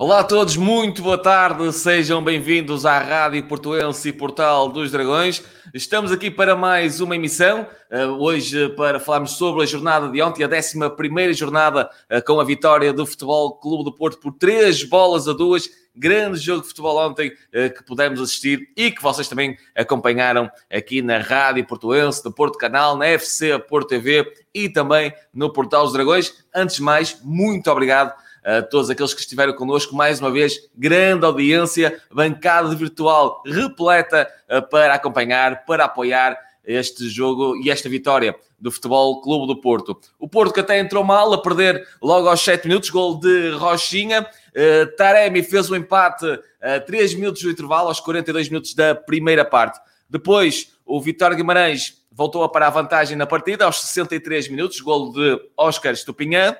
[0.00, 5.42] Olá a todos, muito boa tarde, sejam bem-vindos à Rádio Portuense e Portal dos Dragões.
[5.74, 10.44] Estamos aqui para mais uma emissão, uh, hoje para falarmos sobre a jornada de ontem,
[10.44, 15.26] a 11 jornada uh, com a vitória do Futebol Clube do Porto por três bolas
[15.26, 15.68] a duas.
[15.96, 21.02] Grande jogo de futebol ontem uh, que pudemos assistir e que vocês também acompanharam aqui
[21.02, 25.92] na Rádio Portuense, no Porto Canal, na FC Porto TV e também no Portal dos
[25.92, 26.32] Dragões.
[26.54, 28.14] Antes de mais, muito obrigado
[28.48, 29.94] a todos aqueles que estiveram connosco.
[29.94, 37.56] Mais uma vez, grande audiência, bancada virtual repleta eh, para acompanhar, para apoiar este jogo
[37.62, 39.98] e esta vitória do Futebol Clube do Porto.
[40.18, 44.22] O Porto que até entrou mal a perder logo aos 7 minutos, gol de Rochinha.
[44.22, 46.26] Uh, Taremi fez o um empate
[46.60, 49.78] a 3 minutos do intervalo, aos 42 minutos da primeira parte.
[50.10, 55.12] Depois, o Vitório Guimarães voltou a parar a vantagem na partida aos 63 minutos, gol
[55.12, 56.56] de Oscar Estupinhã.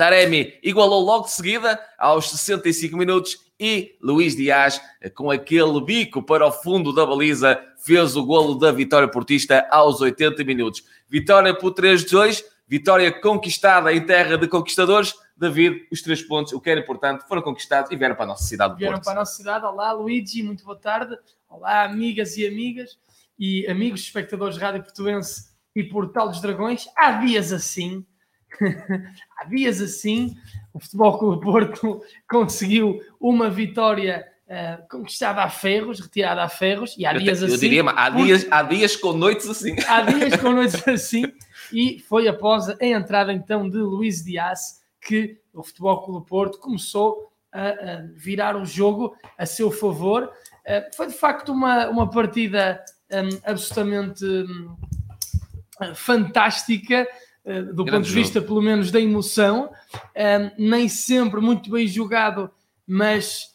[0.00, 4.80] Taremi igualou logo de seguida aos 65 minutos e Luís Dias,
[5.14, 10.00] com aquele bico para o fundo da baliza, fez o golo da vitória portista aos
[10.00, 10.82] 80 minutos.
[11.06, 15.12] Vitória por 3-2, vitória conquistada em terra de conquistadores.
[15.36, 18.44] David, os três pontos, o que era importante, foram conquistados e vieram para a nossa
[18.44, 18.78] cidade.
[18.78, 19.04] Vieram Porto.
[19.04, 19.66] para a nossa cidade.
[19.66, 21.14] Olá, Luigi, muito boa tarde.
[21.46, 22.98] Olá, amigas e amigas
[23.38, 26.88] e amigos espectadores de Rádio Portuense e Portal dos Dragões.
[26.96, 28.02] Há dias assim
[29.38, 30.36] Há dias assim,
[30.72, 37.06] o Futebol Clube Porto conseguiu uma vitória uh, conquistada a ferros, retirada a ferros, e
[37.06, 37.54] há eu dias te, assim.
[37.54, 39.76] Eu diria, há dias, há dias com noites assim.
[39.86, 41.32] Há dias com noites assim,
[41.72, 47.30] e foi após a entrada então de Luís Dias que o Futebol Clube Porto começou
[47.52, 50.30] a, a virar o jogo a seu favor.
[50.66, 54.76] Uh, foi de facto uma, uma partida um, absolutamente um,
[55.94, 57.06] fantástica.
[57.44, 59.70] Eh, do Grande ponto de vista, pelo menos, da emoção.
[60.16, 62.50] Um, nem sempre muito bem jogado,
[62.86, 63.46] mas,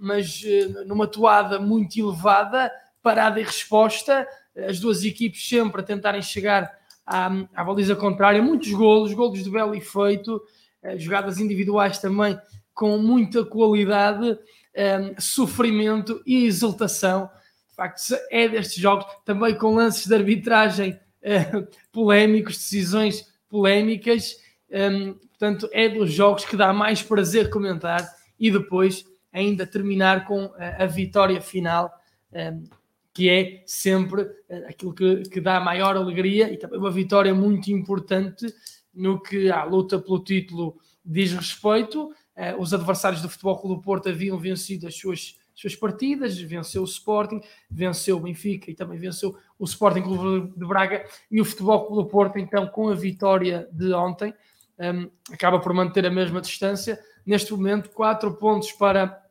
[0.00, 2.70] mas uh, numa toada muito elevada,
[3.02, 4.26] parada e resposta.
[4.68, 6.72] As duas equipes sempre a tentarem chegar
[7.04, 8.42] à, à baliza contrária.
[8.42, 10.36] Muitos golos, golos de belo efeito,
[10.82, 12.38] uh, jogadas individuais também
[12.72, 14.36] com muita qualidade,
[14.76, 17.30] um, sofrimento e exultação.
[17.68, 20.98] De facto, é destes jogos, também com lances de arbitragem
[21.90, 24.36] polémicos, decisões polémicas.
[24.70, 28.06] Um, portanto, é dos jogos que dá mais prazer comentar
[28.38, 31.92] e depois ainda terminar com a, a vitória final,
[32.32, 32.64] um,
[33.12, 37.70] que é sempre uh, aquilo que, que dá maior alegria e também uma vitória muito
[37.70, 38.46] importante
[38.92, 42.12] no que a luta pelo título diz respeito.
[42.36, 46.82] Uh, os adversários do Futebol Clube do Porto haviam vencido as suas suas partidas, venceu
[46.82, 51.44] o Sporting, venceu o Benfica e também venceu o Sporting Clube de Braga e o
[51.44, 54.34] Futebol Clube do Porto, então, com a vitória de ontem,
[54.78, 56.98] um, acaba por manter a mesma distância.
[57.24, 59.22] Neste momento, quatro pontos para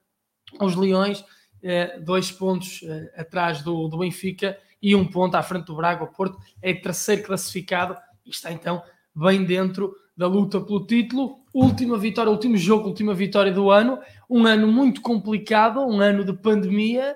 [0.62, 1.24] os Leões,
[1.62, 6.04] eh, dois pontos eh, atrás do, do Benfica e um ponto à frente do Braga.
[6.04, 7.96] O Porto é terceiro classificado
[8.26, 8.84] e está então
[9.16, 11.43] bem dentro da luta pelo título.
[11.54, 14.00] Última vitória, último jogo, última vitória do ano.
[14.28, 17.16] Um ano muito complicado, um ano de pandemia,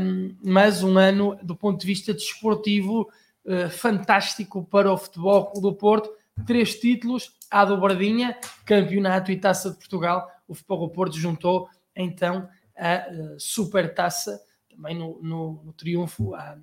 [0.00, 3.08] um, mas um ano do ponto de vista desportivo
[3.44, 6.10] uh, fantástico para o futebol do Porto.
[6.44, 10.28] Três títulos à dobradinha, campeonato e taça de Portugal.
[10.48, 14.40] O futebol do Porto juntou então a uh, super taça
[14.74, 16.58] também no, no, no triunfo há,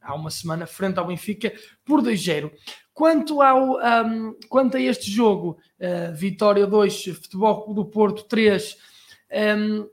[0.00, 1.52] há, uma semana frente ao Benfica
[1.84, 2.52] por 2-0.
[2.96, 3.76] Quanto, ao,
[4.06, 8.74] um, quanto a este jogo, uh, Vitória 2, Futebol do Porto 3,
[9.58, 9.86] um,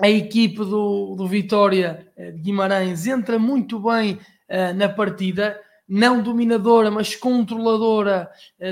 [0.00, 6.22] a equipe do, do Vitória uh, de Guimarães entra muito bem uh, na partida, não
[6.22, 8.30] dominadora, mas controladora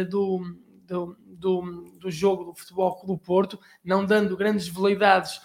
[0.08, 0.40] do,
[0.86, 5.38] do, do, do, jogo do Futebol do Porto, não dando grandes veleidades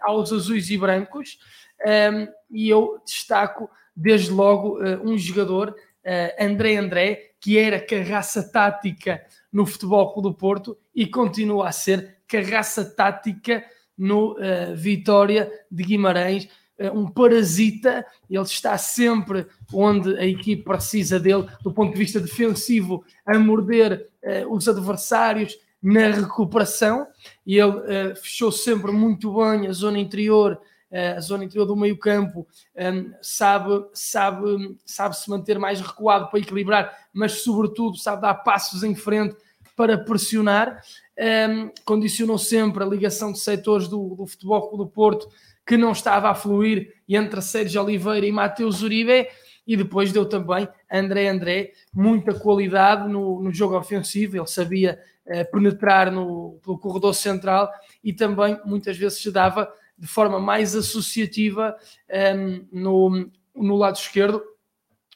[0.00, 1.38] aos azuis e brancos.
[1.84, 5.74] Um, e eu destaco desde logo uh, um jogador,
[6.08, 9.22] uh, André André, que era carraça tática
[9.52, 13.62] no Futebol Clube do Porto e continua a ser carraça tática
[13.96, 16.48] no uh, Vitória de Guimarães.
[16.94, 23.04] Um parasita, ele está sempre onde a equipe precisa dele, do ponto de vista defensivo,
[23.26, 24.06] a morder
[24.48, 27.08] os adversários na recuperação.
[27.44, 31.98] E ele fechou sempre muito bem a zona interior eh, a zona interior do meio
[31.98, 38.34] campo ehm, sabe, sabe, sabe se manter mais recuado para equilibrar, mas sobretudo sabe dar
[38.34, 39.36] passos em frente
[39.76, 40.82] para pressionar.
[41.16, 45.28] Ehm, condicionou sempre a ligação de setores do, do Futebol do Porto
[45.66, 49.28] que não estava a fluir entre Sérgio Oliveira e Mateus Uribe
[49.66, 54.98] e depois deu também André André muita qualidade no, no jogo ofensivo, ele sabia
[55.52, 57.70] penetrar no, pelo corredor central
[58.02, 61.76] e também muitas vezes se dava de forma mais associativa
[62.36, 64.42] um, no, no lado esquerdo,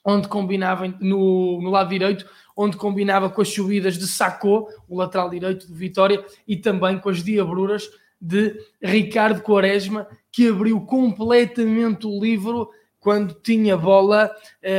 [0.04, 5.30] onde combinava no, no lado direito, onde combinava com as subidas de Sacô, o lateral
[5.30, 7.88] direito do Vitória, e também com as diabruras
[8.20, 14.30] de Ricardo Quaresma, que abriu completamente o livro quando tinha bola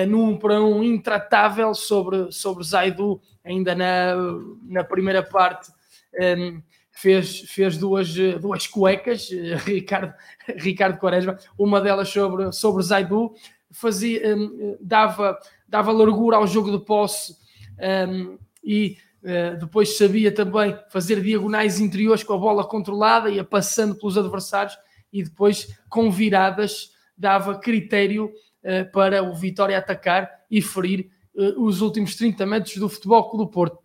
[0.07, 4.15] no 1 para 1 intratável sobre, sobre Zaidu, ainda na,
[4.63, 5.69] na primeira parte.
[6.37, 6.61] Um,
[6.93, 10.13] fez, fez duas, duas cuecas, eh, Ricardo,
[10.55, 13.33] Ricardo Quaresma, uma delas sobre, sobre Zaidu,
[13.71, 15.37] fazia, um, dava,
[15.67, 17.35] dava largura ao jogo de posse
[18.07, 23.95] um, e uh, depois sabia também fazer diagonais interiores com a bola controlada, ia passando
[23.95, 24.77] pelos adversários
[25.11, 28.31] e depois com viradas dava critério
[28.63, 33.45] uh, para o Vitória atacar e ferir uh, os últimos 30 metros do Futebol Clube
[33.45, 33.82] do Porto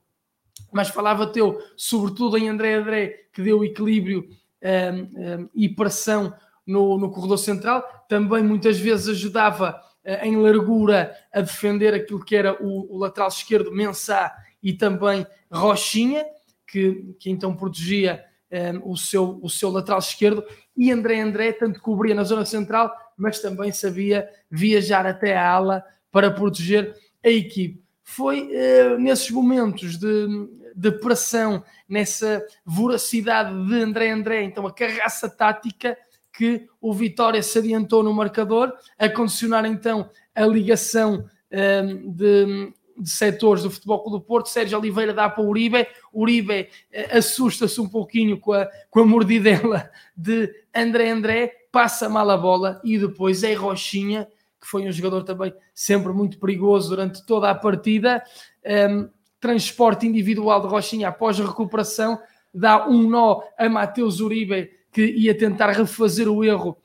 [0.72, 4.28] mas falava teu, sobretudo em André André, que deu equilíbrio
[4.62, 6.34] um, um, e pressão
[6.66, 12.36] no, no, corredor central, também muitas vezes ajudava uh, em largura a defender aquilo que
[12.36, 16.24] era o, o lateral esquerdo, Mensah, e também Rochinha,
[16.66, 20.44] que, que então protegia um, o, seu, o seu lateral esquerdo,
[20.76, 25.84] e André André tanto cobria na zona central, mas também sabia viajar até a ala
[26.10, 26.94] para proteger
[27.24, 30.26] a equipe foi uh, nesses momentos de,
[30.74, 35.96] de pressão, nessa voracidade de André André, então a carraça tática
[36.32, 43.10] que o Vitória se adiantou no marcador, a condicionar então a ligação um, de, de
[43.10, 47.78] setores do Futebol Clube do Porto, Sérgio Oliveira dá para o Uribe, Uribe uh, assusta-se
[47.78, 52.96] um pouquinho com a, com a mordidela de André André, passa mal a bola e
[52.96, 54.26] depois é Rochinha
[54.60, 58.22] que foi um jogador também sempre muito perigoso durante toda a partida.
[58.64, 59.08] Um,
[59.40, 62.18] transporte individual de Rochinha após a recuperação,
[62.52, 66.76] dá um nó a Mateus Uribe, que ia tentar refazer o erro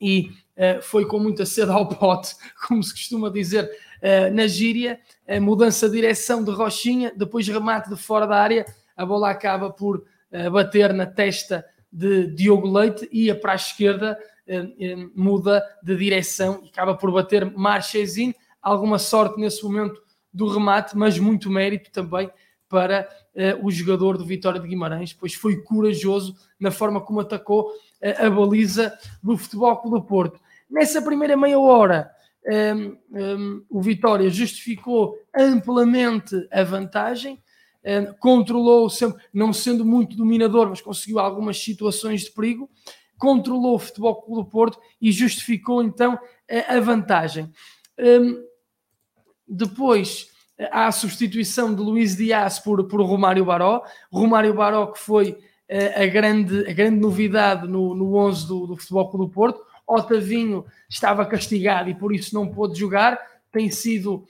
[0.00, 2.34] e uh, foi com muita sede ao pote,
[2.66, 5.00] como se costuma dizer uh, na gíria.
[5.26, 8.66] A mudança de direção de Rochinha, depois remate de fora da área,
[8.96, 14.18] a bola acaba por uh, bater na testa de Diogo Leite, ia para a esquerda
[14.46, 18.34] eh, eh, muda de direção e acaba por bater Marchesin.
[18.60, 20.00] Alguma sorte nesse momento
[20.32, 22.30] do remate, mas muito mérito também
[22.68, 27.70] para uh, o jogador do Vitória de Guimarães, pois foi corajoso na forma como atacou
[28.00, 30.40] a baliza do Futebol Clube do Porto.
[30.70, 32.10] Nessa primeira meia hora,
[32.44, 37.42] um, um, o Vitória justificou amplamente a vantagem,
[38.20, 42.70] controlou sempre, não sendo muito dominador, mas conseguiu algumas situações de perigo
[43.22, 46.18] controlou o Futebol Clube do Porto e justificou então
[46.66, 47.48] a vantagem.
[49.46, 50.26] Depois
[50.72, 53.84] há a substituição de Luís Dias por, por Romário Baró.
[54.10, 55.38] Romário Baró que foi
[55.94, 59.60] a, grande, a grande novidade no, no 11 do, do Futebol Clube do Porto.
[59.86, 63.20] Otavinho estava castigado e por isso não pôde jogar.
[63.52, 64.26] Tem sido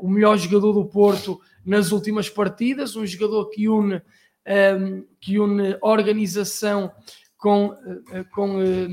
[0.00, 4.00] o melhor jogador do Porto nas últimas partidas, um jogador que une,
[5.20, 6.90] que une organização
[7.40, 7.74] com,
[8.12, 8.88] eh, com eh,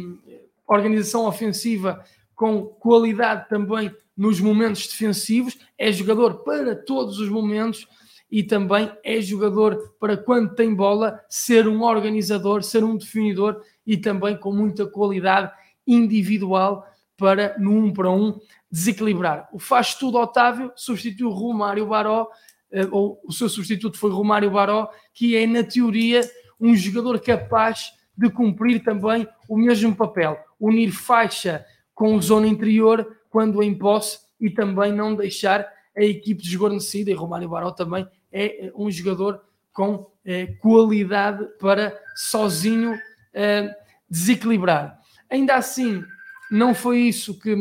[0.65, 7.87] organização ofensiva, com qualidade também nos momentos defensivos, é jogador para todos os momentos
[8.31, 13.97] e também é jogador para quando tem bola ser um organizador, ser um definidor e
[13.97, 15.51] também com muita qualidade
[15.85, 16.85] individual
[17.17, 18.39] para no um para um
[18.71, 19.47] desequilibrar.
[19.51, 22.27] O faz tudo Otávio substituiu Romário Baró,
[22.71, 26.21] eh, ou o seu substituto foi Romário Baró, que é na teoria
[26.59, 33.61] um jogador capaz de cumprir também o mesmo papel, unir faixa com zona interior quando
[33.61, 37.11] em posse e também não deixar a equipe desguarnecida.
[37.11, 42.99] E Romário Baró também é um jogador com eh, qualidade para sozinho
[43.33, 43.69] eh,
[44.09, 44.99] desequilibrar.
[45.29, 46.03] Ainda assim,
[46.49, 47.55] não foi isso que,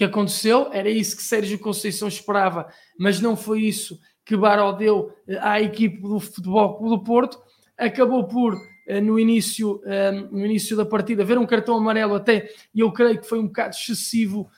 [0.00, 2.66] que aconteceu, era isso que Sérgio Conceição esperava,
[2.98, 7.38] mas não foi isso que Baró deu eh, à equipe do Futebol do Porto.
[7.76, 8.56] Acabou por
[8.88, 12.90] eh, no início, eh, no início da partida, ver um cartão amarelo até, e eu
[12.90, 14.48] creio que foi um bocado excessivo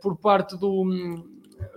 [0.00, 1.28] por parte do,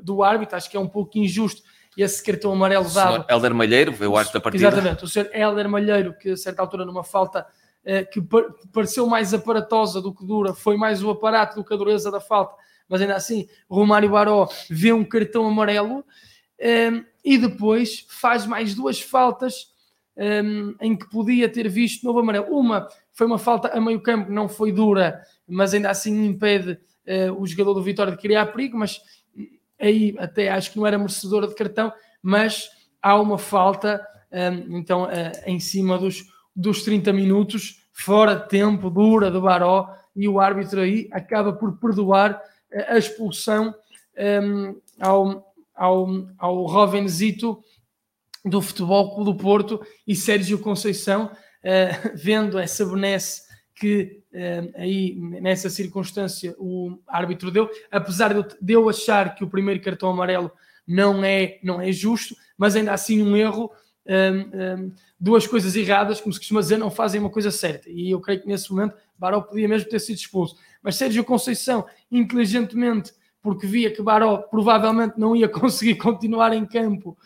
[0.01, 1.61] do árbitro, acho que é um pouco injusto
[1.97, 3.25] esse cartão amarelo dado.
[3.29, 4.65] Helder Malheiro, veio o árbitro da partida.
[4.65, 7.45] Exatamente, o senhor Helder Malheiro, que a certa altura numa falta
[8.11, 8.19] que
[8.73, 12.19] pareceu mais aparatosa do que dura, foi mais o aparato do que a dureza da
[12.19, 12.55] falta,
[12.89, 16.03] mas ainda assim, Romário Baró vê um cartão amarelo
[17.23, 19.73] e depois faz mais duas faltas
[20.17, 22.47] um, em que podia ter visto novo amarelo.
[22.57, 26.73] Uma foi uma falta a meio campo, não foi dura, mas ainda assim impede
[27.07, 29.01] uh, o jogador do Vitória de criar perigo, mas
[29.79, 32.69] aí até acho que não era merecedora de cartão, mas
[33.01, 36.25] há uma falta, um, então, uh, em cima dos,
[36.55, 41.77] dos 30 minutos, fora de tempo, dura do Baró, e o árbitro aí acaba por
[41.77, 42.41] perdoar
[42.87, 43.75] a expulsão
[44.17, 46.07] um, ao, ao,
[46.37, 47.61] ao Rovenzito
[48.43, 53.43] do Futebol Clube do Porto e Sérgio Conceição, uh, vendo essa benesse
[53.73, 59.81] que uh, aí nessa circunstância o árbitro deu, apesar de eu achar que o primeiro
[59.81, 60.51] cartão amarelo
[60.87, 63.71] não é, não é justo, mas ainda assim um erro,
[64.07, 67.89] um, um, duas coisas erradas, como se costuma dizer, não fazem uma coisa certa.
[67.89, 70.57] E eu creio que nesse momento Baró podia mesmo ter sido expulso.
[70.81, 77.17] Mas Sérgio Conceição, inteligentemente, porque via que Baró provavelmente não ia conseguir continuar em campo,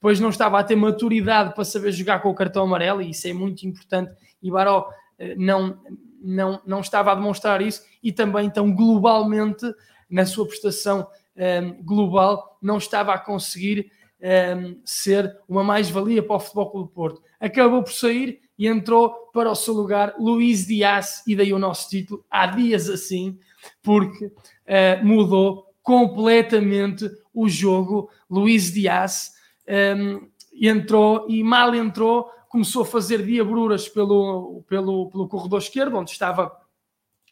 [0.00, 3.26] pois não estava a ter maturidade para saber jogar com o cartão amarelo, e isso
[3.26, 4.12] é muito importante.
[4.42, 5.80] E Baró eh, não,
[6.20, 9.66] não, não estava a demonstrar isso, e também, então, globalmente,
[10.08, 16.36] na sua prestação um, global, não estava a conseguir um, ehm, ser uma mais-valia para
[16.36, 17.22] o Futebol Clube do Porto.
[17.40, 21.88] Acabou por sair e entrou para o seu lugar Luís Dias, e daí o nosso
[21.88, 23.38] título, há dias assim,
[23.82, 28.10] porque uh, mudou completamente o jogo.
[28.28, 29.32] Luís Dias
[29.66, 35.96] um, ehm, entrou e mal entrou, começou a fazer diabruras pelo, pelo, pelo corredor esquerdo,
[35.96, 36.50] onde estava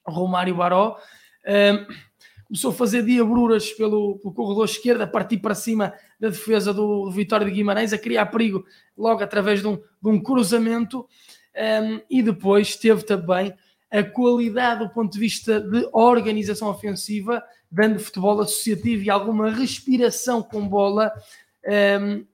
[0.07, 0.97] Romário Baró.
[1.45, 1.87] Um, ehm,
[2.47, 7.05] começou a fazer diabruras pelo, pelo corredor esquerdo, a partir para cima da defesa do,
[7.05, 8.65] do Vitória de Guimarães, a criar perigo
[8.97, 11.07] logo através de um, de um cruzamento.
[11.57, 13.53] Um, e depois teve também
[13.91, 20.43] a qualidade do ponto de vista de organização ofensiva, dando futebol associativo e alguma respiração
[20.43, 21.13] com bola,
[22.01, 22.25] um,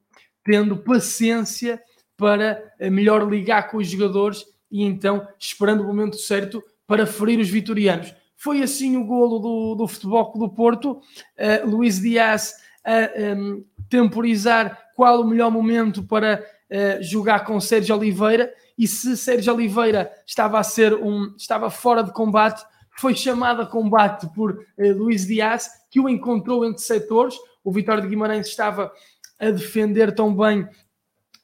[0.45, 1.81] tendo paciência
[2.17, 7.39] para eh, melhor ligar com os jogadores e então esperando o momento certo para ferir
[7.39, 8.15] os vitorianos.
[8.43, 13.65] Foi assim o golo do, do Futebol do Porto, uh, Luís Dias a um, ehm,
[13.89, 20.11] temporizar qual o melhor momento para uh, jogar com Sérgio Oliveira e se Sérgio Oliveira
[20.27, 22.65] estava a ser um estava fora de combate,
[22.99, 27.37] foi chamado a combate por uh, Luís Dias, que o encontrou entre setores.
[27.63, 28.91] O Vitória de Guimarães estava
[29.39, 30.69] a defender tão bem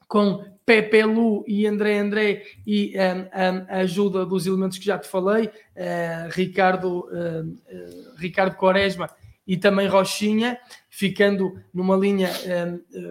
[0.08, 4.98] com Pepe Lu e André André e um, um, a ajuda dos elementos que já
[4.98, 9.08] te falei, uh, Ricardo, uh, uh, Ricardo Quaresma
[9.46, 10.58] e também Rochinha,
[10.90, 12.30] ficando numa linha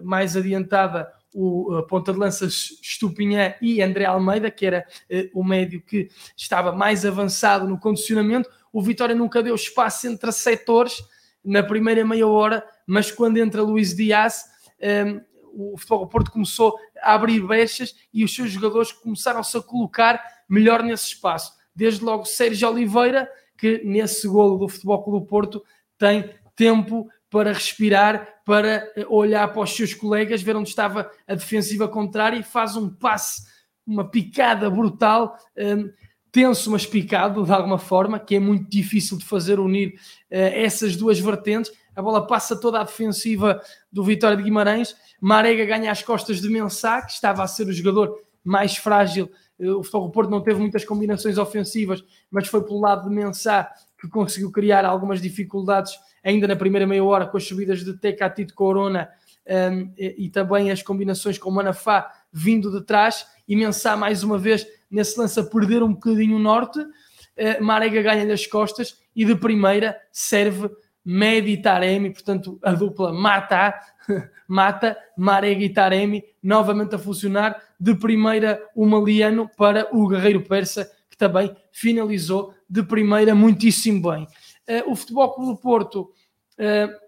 [0.04, 4.86] mais adiantada o ponta de lança Estupinhã e André Almeida, que era
[5.34, 8.48] o médio que estava mais avançado no condicionamento.
[8.72, 11.02] O Vitória nunca deu espaço entre setores
[11.44, 14.44] na primeira meia hora, mas quando entra Luís Dias,
[14.80, 15.22] um,
[15.58, 20.84] o Futebol Porto começou a abrir brechas e os seus jogadores começaram-se a colocar melhor
[20.84, 21.54] nesse espaço.
[21.76, 25.64] Desde logo Sérgio Oliveira, que nesse golo do Futebol Clube do Porto
[25.98, 31.36] tem tempo para respirar, para eh, olhar para os seus colegas, ver onde estava a
[31.36, 33.44] defensiva contrária e faz um passe,
[33.86, 35.92] uma picada brutal, um,
[36.32, 39.96] tenso, mas picado de alguma forma, que é muito difícil de fazer unir
[40.32, 41.72] uh, essas duas vertentes.
[41.98, 43.60] A bola passa toda a defensiva
[43.92, 44.96] do Vitória de Guimarães.
[45.20, 49.32] Marega ganha as costas de Mensah, que estava a ser o jogador mais frágil.
[49.60, 53.68] Eh, o Futebol Porto não teve muitas combinações ofensivas, mas foi pelo lado de Mensah
[54.00, 58.54] que conseguiu criar algumas dificuldades ainda na primeira meia hora com as subidas de Tecatito
[58.54, 59.10] Corona
[59.48, 64.38] um, e, e, também as combinações com Manafá vindo de trás e Mensah mais uma
[64.38, 69.26] vez nesse lance a perder um bocadinho o norte uh, Marega ganha-lhe as costas e
[69.26, 70.70] de primeira serve
[71.10, 73.74] Medi Taremi, portanto a dupla mata,
[74.46, 80.92] mata Marega e Taremi novamente a funcionar de primeira o Maliano para o Guerreiro Persa
[81.10, 84.28] que também finalizou de primeira muitíssimo bem.
[84.68, 87.08] Uh, o Futebol Clube do Porto uh,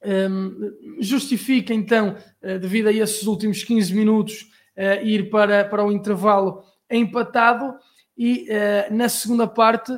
[0.00, 4.46] eh, um, justifica então, uh, devido a esses últimos 15 minutos,
[5.02, 7.74] ir para, para o intervalo empatado
[8.16, 8.46] e
[8.92, 9.90] na segunda parte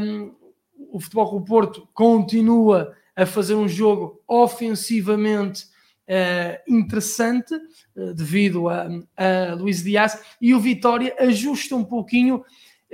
[0.00, 0.34] um,
[0.90, 5.70] o Futebol Clube Porto continua a fazer um jogo ofensivamente
[6.68, 7.54] interessante
[8.14, 8.86] devido a,
[9.16, 12.44] a Luís Dias e o Vitória ajusta um pouquinho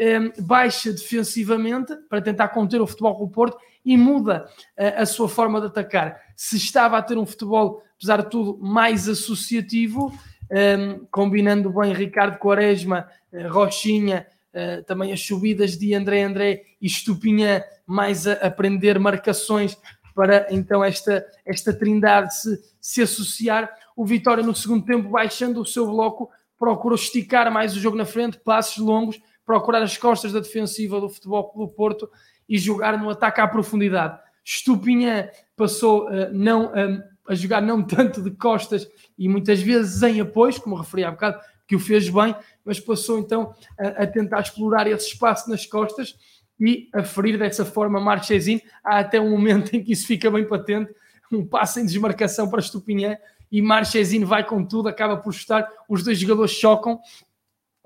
[0.00, 5.28] Ehm, baixa defensivamente para tentar conter o futebol do Porto e muda eh, a sua
[5.28, 6.21] forma de atacar.
[6.37, 10.16] Se estava a ter um futebol, apesar de tudo, mais associativo,
[10.49, 14.25] ehm, combinando bem Ricardo Quaresma, eh, Rochinha,
[14.59, 19.79] eh, também as subidas de André André e Estupinha, mais a aprender marcações
[20.12, 23.73] para então esta, esta trindade se, se associar.
[23.97, 28.05] O Vitória no segundo tempo, baixando o seu bloco, procurou esticar mais o jogo na
[28.05, 32.11] frente, passos longos, procurar as costas da defensiva do Futebol Clube Porto
[32.49, 34.19] e jogar no ataque à profundidade.
[34.45, 40.21] Estupinha passou uh, não, um, a jogar não tanto de costas e muitas vezes em
[40.21, 41.38] apoios, como referi há bocado,
[41.69, 42.35] que o fez bem,
[42.65, 46.17] mas passou então a, a tentar explorar esse espaço nas costas
[46.59, 48.61] e a ferir dessa forma Marchesin.
[48.83, 50.93] Há até um momento em que isso fica bem patente,
[51.31, 53.19] um passo em desmarcação para Estupinhã
[53.53, 56.99] e Marchesin vai com tudo, acaba por estar, os dois jogadores chocam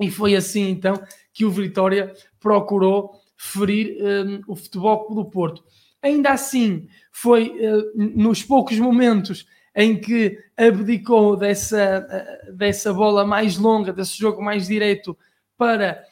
[0.01, 0.95] e foi assim então
[1.33, 5.65] que o Vitória procurou ferir um, o Futebol do Porto.
[6.01, 12.07] Ainda assim, foi uh, nos poucos momentos em que abdicou dessa,
[12.49, 15.17] uh, dessa bola mais longa, desse jogo mais direito,
[15.57, 16.05] para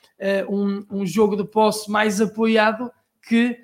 [0.48, 2.90] uh, um, um, jogo de posse mais apoiado,
[3.22, 3.58] que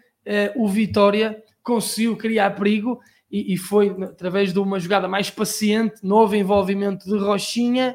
[0.56, 2.98] o Vitória conseguiu criar perigo
[3.30, 7.94] e, e, foi através de uma jogada mais paciente, novo envolvimento de Rochinha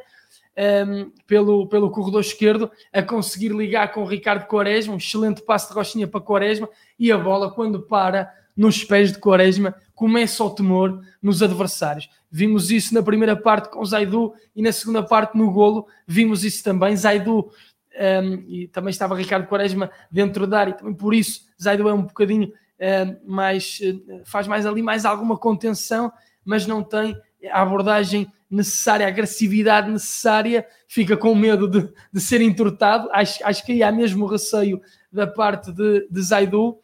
[0.57, 5.69] um, pelo, pelo corredor esquerdo, a conseguir ligar com o Ricardo Quaresma, um excelente passo
[5.69, 10.49] de Rochinha para Quaresma, e a bola, quando para nos pés de Quaresma, começa o
[10.49, 12.09] temor nos adversários.
[12.29, 16.63] Vimos isso na primeira parte com Zaidu e na segunda parte no golo, vimos isso
[16.63, 16.95] também.
[16.95, 17.51] Zaidu
[17.99, 21.93] um, e também estava Ricardo Quaresma dentro da área, e também por isso Zaidu é
[21.93, 23.79] um bocadinho um, mais,
[24.25, 26.11] faz mais ali mais alguma contenção,
[26.43, 27.15] mas não tem
[27.51, 33.09] a abordagem necessária, a agressividade necessária, fica com medo de, de ser entortado.
[33.11, 34.81] Acho, acho que aí há mesmo receio
[35.11, 36.77] da parte de, de Zaidu.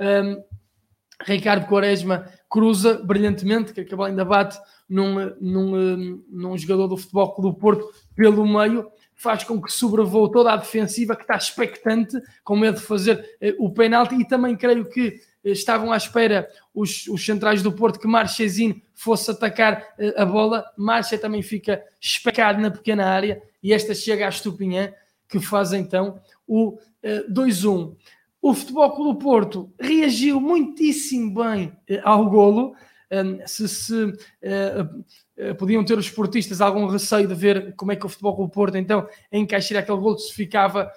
[0.00, 0.42] Um,
[1.24, 7.50] Ricardo Quaresma cruza brilhantemente, que acabou ainda bate num, num, num jogador do Futebol Clube
[7.50, 12.56] do Porto pelo meio, faz com que sobrevoe toda a defensiva que está expectante, com
[12.56, 17.24] medo de fazer eh, o penalti, e também creio que estavam à espera os, os
[17.24, 20.64] centrais do Porto que Marchesin fosse atacar eh, a bola.
[20.76, 24.92] Marcha também fica especado na pequena área e esta chega à Estupinhã
[25.28, 26.78] que faz então o
[27.30, 27.96] 2-1.
[28.42, 32.74] Eh, o Futebol Clube Porto reagiu muitíssimo bem eh, ao golo.
[33.44, 34.14] Se, se
[35.58, 38.78] podiam ter os esportistas algum receio de ver como é que o Futebol Clube Porto
[38.78, 40.90] então encaixaria aquele golo se ficava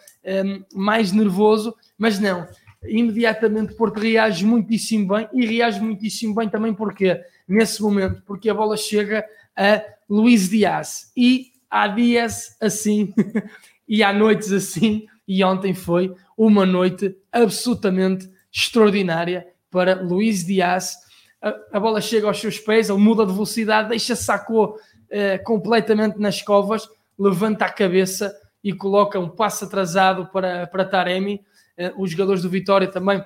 [0.74, 2.48] mais nervoso, mas não.
[2.88, 8.54] Imediatamente Porto reage muitíssimo bem e reage muitíssimo bem também porque nesse momento, porque a
[8.54, 11.12] bola chega a Luís Dias.
[11.18, 13.14] E há dias assim
[13.88, 20.96] e há noites assim e ontem foi uma noite absolutamente extraordinária para Luís Dias.
[21.42, 26.18] A, a bola chega aos seus pés, ele muda de velocidade, deixa Sacou uh, completamente
[26.20, 31.46] nas covas, levanta a cabeça e coloca um passo atrasado para, para Taremi
[31.78, 33.24] eh, os jogadores do Vitória também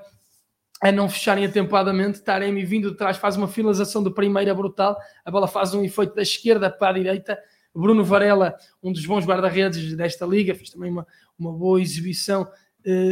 [0.81, 2.21] a não fecharem atempadamente.
[2.21, 4.97] Taremi vindo de trás faz uma finalização de primeira brutal.
[5.23, 7.39] A bola faz um efeito da esquerda para a direita.
[7.73, 12.49] Bruno Varela, um dos bons guarda-redes desta liga, fez também uma, uma boa exibição eh,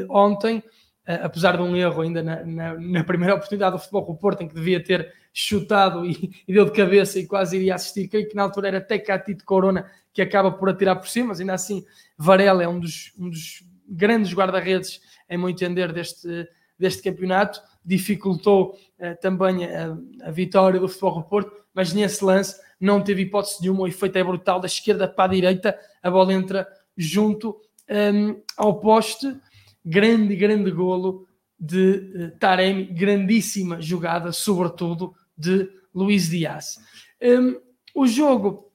[0.09, 0.63] ontem,
[1.05, 4.41] eh, apesar de um erro ainda na, na, na, primeira oportunidade do Futebol com Porto,
[4.43, 8.07] em que devia ter chutado e, e, deu de cabeça e quase iria assistir.
[8.07, 11.53] Que na altura era até Catito Corona que acaba por atirar por cima, mas ainda
[11.53, 11.85] assim
[12.17, 17.61] Varela é um dos, um dos grandes guarda-redes em meu entender, deste, deste campeonato.
[17.85, 23.21] Dificultou uh, também a, a, vitória do Futebol do Porto, mas nesse lance não teve
[23.21, 23.83] hipótese nenhuma.
[23.83, 27.51] O efeito é brutal, da esquerda para a direita, a bola entra junto
[27.89, 29.39] um, ehm, ao poste.
[29.89, 31.25] Grande, grande golo
[31.57, 36.77] de uh, Taremi, grandíssima jogada, sobretudo de Luís Dias.
[37.21, 37.55] Um,
[37.95, 38.71] o jogo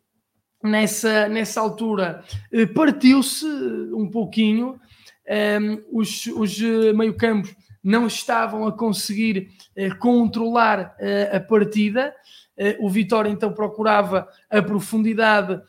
[0.63, 4.81] nessa, nessa altura eh, partiu-se um pouquinho
[5.61, 12.15] um, os, os eh, meio-campos não estavam a conseguir uh, controlar uh, a partida.
[12.57, 15.61] Uh, o Vitória então procurava a profundidade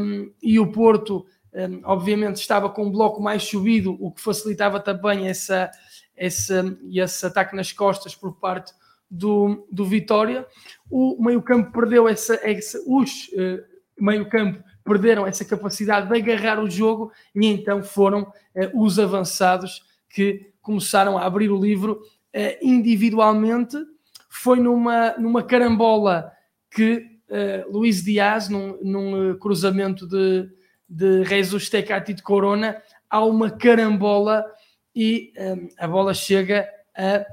[0.00, 1.26] um, e o Porto,
[1.84, 5.70] obviamente, estava com um bloco mais subido, o que facilitava também essa,
[6.16, 8.72] essa, esse ataque nas costas por parte
[9.10, 10.46] do, do Vitória.
[10.90, 13.28] O meio-campo perdeu essa, essa os
[14.00, 20.50] meio-campo perderam essa capacidade de agarrar o jogo e então foram eh, os avançados que
[20.60, 22.00] começaram a abrir o livro
[22.32, 23.76] eh, individualmente.
[24.28, 26.32] Foi numa, numa carambola
[26.70, 27.10] que
[27.70, 30.50] Luís Dias, num, num cruzamento de,
[30.92, 34.44] de Jesus Tecati de Corona, há uma carambola
[34.94, 35.32] e
[35.78, 37.24] a bola chega a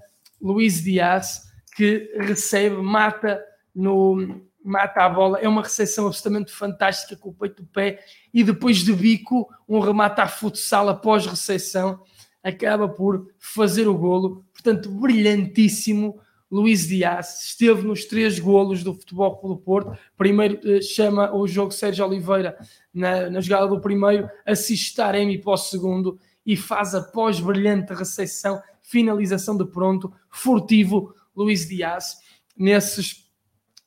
[0.42, 1.42] Luís Dias,
[1.76, 3.44] que recebe, mata
[3.76, 8.00] no, mata a bola, é uma recepção absolutamente fantástica com o peito do pé
[8.34, 12.02] e depois de bico, um remate à futsal após recepção,
[12.42, 16.18] acaba por fazer o golo, portanto, brilhantíssimo.
[16.52, 19.98] Luís Dias esteve nos três golos do Futebol pelo Porto.
[20.18, 22.58] Primeiro eh, chama o jogo Sérgio Oliveira
[22.94, 28.60] na, na jogada do primeiro, assiste Taremi para o segundo e faz após brilhante recepção,
[28.82, 32.18] finalização de pronto, furtivo Luís Dias.
[32.58, 33.29] Nesses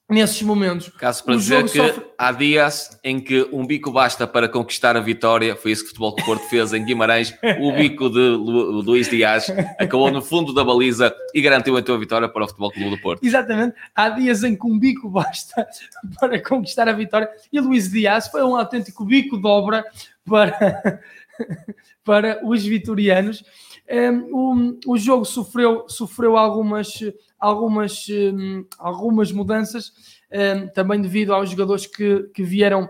[0.08, 0.88] nesses momentos.
[0.98, 2.04] Caso para dizer que sofre...
[2.18, 5.90] há dias em que um bico basta para conquistar a vitória, foi isso que o
[5.90, 8.82] Futebol do Porto fez em Guimarães, o bico de Lu...
[8.82, 12.90] Luís Dias acabou no fundo da baliza e garantiu a vitória para o Futebol Clube
[12.90, 13.24] do Porto.
[13.24, 15.66] Exatamente, há dias em que um bico basta
[16.20, 19.84] para conquistar a vitória e Luís Dias foi um autêntico bico dobra
[20.24, 21.00] para,
[22.04, 23.42] para os vitorianos.
[23.92, 26.94] Um, o, jogo sofreu, sofreu algumas,
[27.38, 29.92] algumas, um, algumas mudanças,
[30.32, 32.88] um, também devido aos jogadores que, que vieram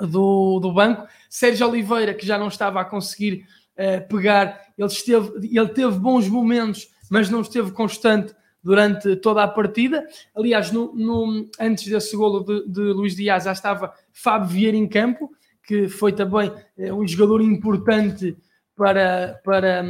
[0.00, 1.06] do, do banco.
[1.28, 3.44] Sérgio Oliveira, que já não estava a conseguir
[3.76, 9.48] uh, pegar, ele, esteve, ele teve bons momentos, mas não esteve constante durante toda a
[9.48, 10.06] partida.
[10.34, 14.88] Aliás, no, no, antes desse golo de, de Luís Dias já estava Fábio Vieira em
[14.88, 15.30] campo,
[15.62, 18.34] que foi também uh, um jogador importante
[18.78, 19.84] para, para,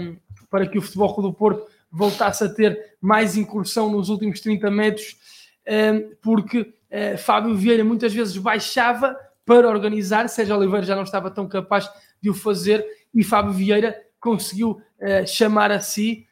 [0.51, 4.71] para que o Futebol Clube do Porto voltasse a ter mais incursão nos últimos 30
[4.71, 5.17] metros,
[5.65, 11.31] eh, porque eh, Fábio Vieira muitas vezes baixava para organizar, Sérgio Oliveira já não estava
[11.31, 11.89] tão capaz
[12.21, 16.27] de o fazer e Fábio Vieira conseguiu eh, chamar a si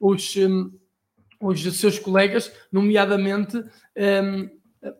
[0.00, 0.36] os,
[1.40, 3.60] os seus colegas, nomeadamente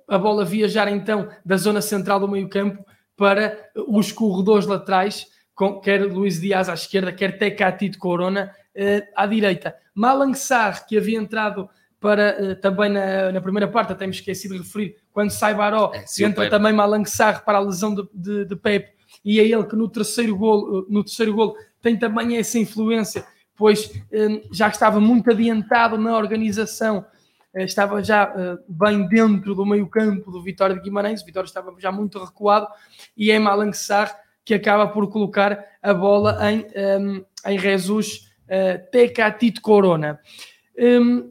[0.08, 2.84] a bola viajar então da zona central do meio campo
[3.16, 5.28] para os corredores laterais
[5.58, 9.74] com, quer Luís Dias à esquerda, quer Tecatito Corona uh, à direita.
[9.92, 11.68] Malang Sarr, que havia entrado
[11.98, 15.90] para uh, também na, na, primeira parte, até me esqueci de referir, quando sai Baró,
[15.92, 16.50] é, entra Pepe.
[16.50, 18.92] também Malang Sarr para a lesão de, de, de Pepe,
[19.24, 23.92] e é ele que no terceiro golo, no terceiro golo tem também essa influência, pois
[24.52, 27.04] já estava muito adiantado na organização,
[27.52, 28.32] uh, estava já
[28.68, 32.68] bem dentro do meio campo do Vitória de Guimarães, o Vitória estava já muito recuado,
[33.16, 36.64] e é Malang Sarr que acaba por colocar a bola em,
[36.98, 40.18] um, em Jesus uh, Tecatito Corona.
[40.78, 41.30] Um,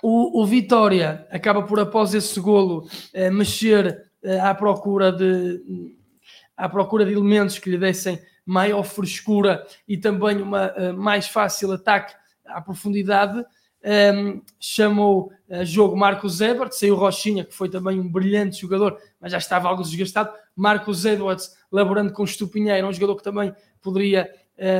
[0.00, 5.60] o, o, Vitória acaba por, após esse golo, uh, mexer uh, à, procura de,
[6.56, 11.72] à procura de elementos que lhe dessem maior frescura e também uma uh, mais fácil
[11.72, 12.14] ataque
[12.46, 13.44] à profundidade.
[13.84, 19.32] Um, chamou a jogo Marcos Ebert, saiu Rochinha, que foi também um brilhante jogador, mas
[19.32, 20.32] já estava algo desgastado.
[20.56, 24.30] Marcos Edwards, laborando com Estupinheiro, um jogador que também poderia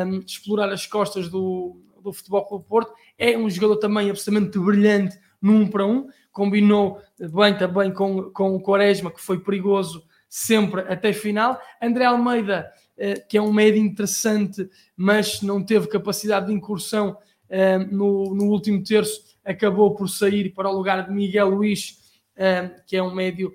[0.07, 2.95] um, explorar as costas do, do Futebol Clube Porto.
[3.19, 5.91] É um jogador também absolutamente brilhante 1 um para 1.
[5.91, 6.09] Um.
[6.33, 11.61] Combinou bem também com, com o Quaresma, que foi perigoso sempre até final.
[11.81, 17.19] André Almeida, uh, que é um médio interessante, mas não teve capacidade de incursão
[17.91, 21.63] no, no último terço, acabou por sair para o lugar de Miguel uh,
[22.87, 23.55] que é um médio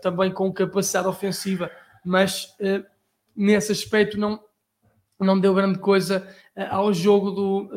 [0.00, 1.68] também com capacidade ofensiva,
[2.04, 2.56] mas
[3.34, 4.40] nesse aspecto não,
[5.18, 6.24] não deu grande coisa
[6.70, 7.70] ao jogo do,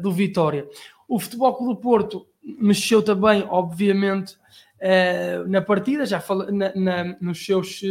[0.00, 0.66] do Vitória.
[1.06, 4.38] O Futebol Clube do Porto mexeu também, obviamente,
[5.46, 7.82] na partida, já falei na, na, nos seus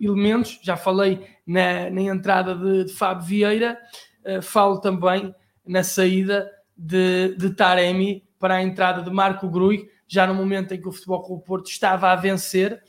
[0.00, 3.78] elementos, já falei na, na entrada de, de, Fábio Vieira,
[4.42, 5.32] falo também
[5.66, 10.80] na saída de, de Taremi para a entrada de Marco Grui, já no momento em
[10.80, 12.82] que o Futebol Clube Porto estava a vencer,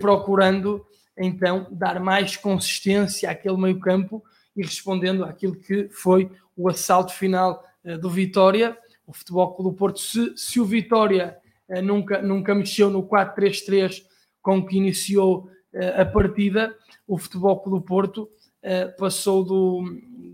[0.00, 0.84] procurando
[1.16, 4.22] então dar mais consistência àquele meio campo
[4.56, 7.62] e respondendo àquilo que foi o assalto final
[8.00, 8.76] do Vitória.
[9.06, 14.02] O Futebol Clube Porto, se, se o Vitória eh, nunca, nunca mexeu no 4-3-3
[14.40, 16.74] com que iniciou eh, a partida.
[17.06, 18.28] O Futebol Clube Porto
[18.62, 19.84] eh, passou do,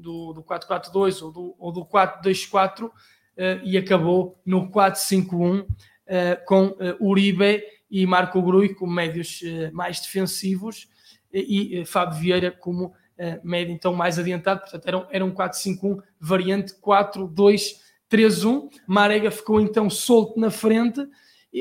[0.04, 2.90] do, do 4-4-2 ou do, ou do 4-2-4
[3.64, 5.66] e acabou no 4-5-1
[6.46, 9.40] com Uribe e Marco Grui como médios
[9.72, 10.88] mais defensivos
[11.32, 12.92] e Fábio Vieira como
[13.42, 20.38] médio então mais adiantado, portanto era, era um 4-5-1 variante 4-2-3-1 Marega ficou então solto
[20.38, 21.04] na frente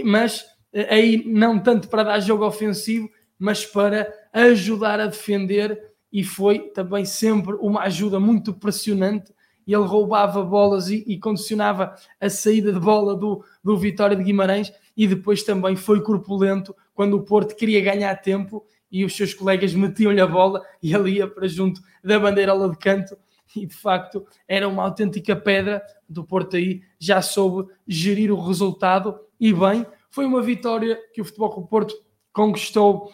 [0.04, 6.24] mas eh, aí não tanto para dar jogo ofensivo, mas para ajudar a defender e
[6.24, 9.34] foi também sempre uma ajuda muito pressionante.
[9.66, 14.72] Ele roubava bolas e, e condicionava a saída de bola do, do Vitória de Guimarães
[14.96, 19.74] e depois também foi corpulento quando o Porto queria ganhar tempo e os seus colegas
[19.74, 23.18] metiam-lhe a bola e ele ia para junto da bandeirola de canto
[23.56, 29.20] e de facto era uma autêntica pedra do Porto aí já soube gerir o resultado
[29.40, 29.84] e bem.
[30.12, 31.96] Foi uma vitória que o Futebol Clube Porto
[32.32, 33.12] conquistou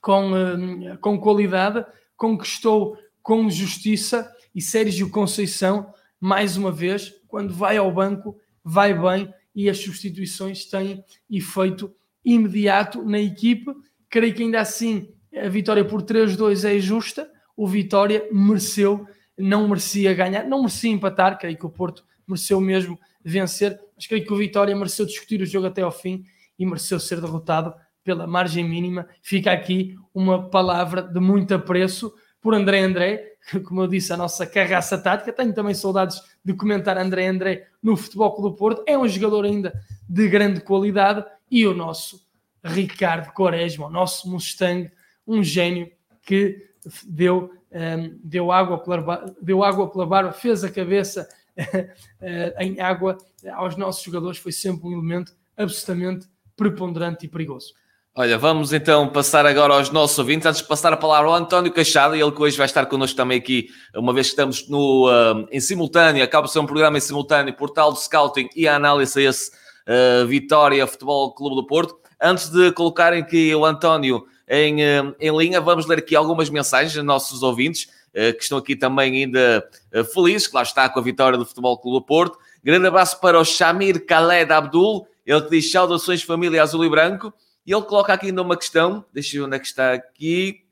[0.00, 1.84] com, hum, com qualidade,
[2.16, 9.32] conquistou com justiça e Sérgio Conceição, mais uma vez, quando vai ao banco, vai bem
[9.54, 13.72] e as substituições têm efeito imediato na equipe.
[14.08, 17.30] Creio que ainda assim a vitória por 3-2 é justa.
[17.56, 19.06] O Vitória mereceu,
[19.38, 24.24] não merecia ganhar, não merecia empatar, creio que o Porto mereceu mesmo vencer, mas creio
[24.24, 26.24] que o Vitória mereceu discutir o jogo até ao fim
[26.58, 29.06] e mereceu ser derrotado pela margem mínima.
[29.22, 33.34] Fica aqui uma palavra de muito apreço por André André,
[33.64, 35.32] como eu disse, a nossa carraça tática.
[35.32, 38.82] Tenho também saudades de comentar André André no Futebol do Porto.
[38.86, 39.72] É um jogador ainda
[40.08, 42.20] de grande qualidade e o nosso
[42.62, 44.90] Ricardo Quaresma, o nosso Mustang,
[45.26, 45.90] um gênio
[46.22, 46.70] que
[47.06, 52.80] deu, um, ehm, deu, água pela, deu água pela barba, fez a cabeça uh, em
[52.80, 53.16] água
[53.54, 54.38] aos nossos jogadores.
[54.38, 57.72] Foi sempre um elemento absolutamente preponderante e perigoso.
[58.12, 60.44] Olha, vamos então passar agora aos nossos ouvintes.
[60.44, 63.38] Antes de passar a palavra ao António Cachada, ele que hoje vai estar connosco também
[63.38, 67.00] aqui, uma vez que estamos no, uh, em simultâneo, acaba de ser um programa em
[67.00, 69.52] simultâneo, portal de scouting e a análise a esse
[69.86, 72.00] uh, Vitória Futebol Clube do Porto.
[72.20, 76.92] Antes de colocarem aqui o António em, uh, em linha, vamos ler aqui algumas mensagens
[76.92, 79.64] dos nossos ouvintes, que estão aqui também ainda
[80.12, 82.36] felizes, que lá está com a vitória do Futebol Clube do Porto.
[82.62, 87.32] Grande abraço para o Shamir Khaled Abdul, ele que diz saudações família azul e branco.
[87.66, 90.64] E ele coloca aqui ainda uma questão, deixa eu ver onde é que está aqui.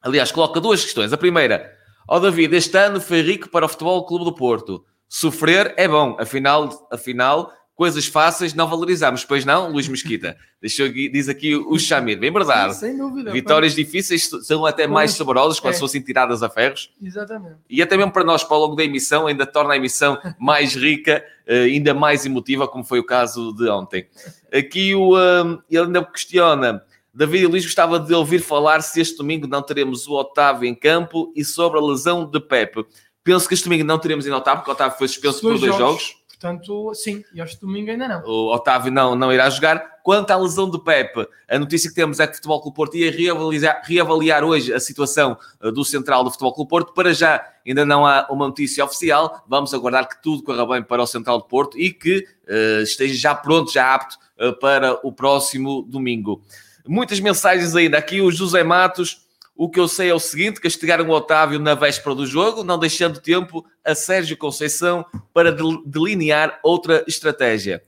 [0.00, 1.12] Aliás, coloca duas questões.
[1.12, 1.76] A primeira,
[2.08, 4.84] ó oh, David, este ano foi rico para o Futebol Clube do Porto.
[5.08, 10.36] Sofrer é bom, afinal, afinal coisas fáceis não valorizamos, pois não, Luís Mesquita?
[10.60, 12.74] Deixou, diz aqui o Chamir, bem verdade.
[12.74, 13.30] Sim, sem dúvida.
[13.30, 15.78] Vitórias difíceis são até mais saborosas quando é.
[15.78, 16.92] fossem tiradas a ferros.
[17.00, 17.54] Exatamente.
[17.70, 20.74] E até mesmo para nós, para o longo da emissão, ainda torna a emissão mais
[20.74, 24.08] rica, eh, ainda mais emotiva, como foi o caso de ontem.
[24.52, 26.82] Aqui o, um, ele ainda questiona.
[27.14, 30.74] David e Luís gostava de ouvir falar se este domingo não teremos o Otávio em
[30.74, 32.84] campo e sobre a lesão de Pepe.
[33.22, 35.60] Penso que este domingo não teremos ainda Otávio, porque o Otávio foi suspenso por dois
[35.60, 35.78] jogos.
[35.78, 38.22] jogos Portanto, sim, e este domingo ainda não.
[38.24, 39.98] O Otávio não, não irá jogar.
[40.04, 42.96] Quanto à lesão do Pepe, a notícia que temos é que o Futebol Clube Porto
[42.96, 46.94] ia reavaliar, reavaliar hoje a situação eh, do central do Futebol Clube Porto.
[46.94, 49.44] Para já, ainda não há uma notícia oficial.
[49.48, 53.14] Vamos aguardar que tudo corra bem para o central do Porto e que uh, esteja
[53.16, 56.40] já pronto, já apto uh, para o próximo domingo.
[56.86, 57.98] Muitas mensagens ainda.
[57.98, 59.27] Aqui o José Matos
[59.58, 62.78] o que eu sei é o seguinte: castigaram o Otávio na véspera do jogo, não
[62.78, 65.50] deixando tempo a Sérgio Conceição para
[65.84, 67.82] delinear outra estratégia.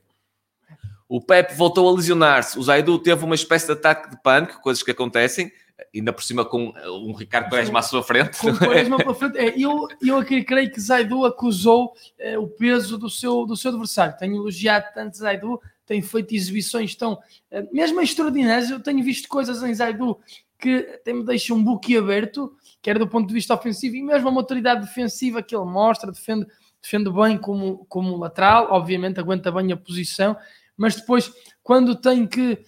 [1.08, 2.58] O Pepe voltou a lesionar-se.
[2.58, 5.52] O Zaidu teve uma espécie de ataque de pânico, coisas que acontecem,
[5.94, 8.38] ainda por cima com um Ricardo Quaresma à sua frente.
[8.38, 9.38] Com Quaresma pela frente.
[9.38, 13.70] É, eu, eu aqui creio que Zaidu acusou é, o peso do seu, do seu
[13.70, 14.16] adversário.
[14.18, 17.18] Tenho elogiado tanto Zaidu, tem feito exibições tão,
[17.50, 18.70] é, mesmo extraordinárias.
[18.70, 20.18] Eu tenho visto coisas em Zaidu
[20.60, 24.28] que até me deixa um buque aberto, quer do ponto de vista ofensivo e mesmo
[24.28, 26.46] a maturidade defensiva que ele mostra, defende,
[26.82, 30.36] defende bem como, como lateral, obviamente aguenta bem a posição,
[30.76, 32.58] mas depois quando tem que,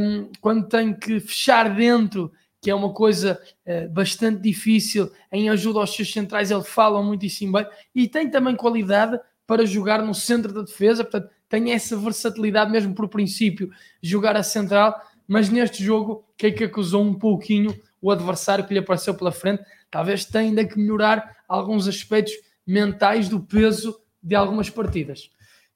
[0.00, 5.80] um, quando tem que fechar dentro, que é uma coisa uh, bastante difícil, em ajuda
[5.80, 10.52] aos seus centrais, ele fala muitíssimo bem e tem também qualidade para jogar no centro
[10.52, 14.98] da defesa, portanto tem essa versatilidade mesmo por princípio, jogar a central
[15.32, 19.32] mas neste jogo, quem é que acusou um pouquinho o adversário que lhe apareceu pela
[19.32, 19.62] frente?
[19.90, 22.34] Talvez tenha ainda que melhorar alguns aspectos
[22.66, 25.30] mentais do peso de algumas partidas.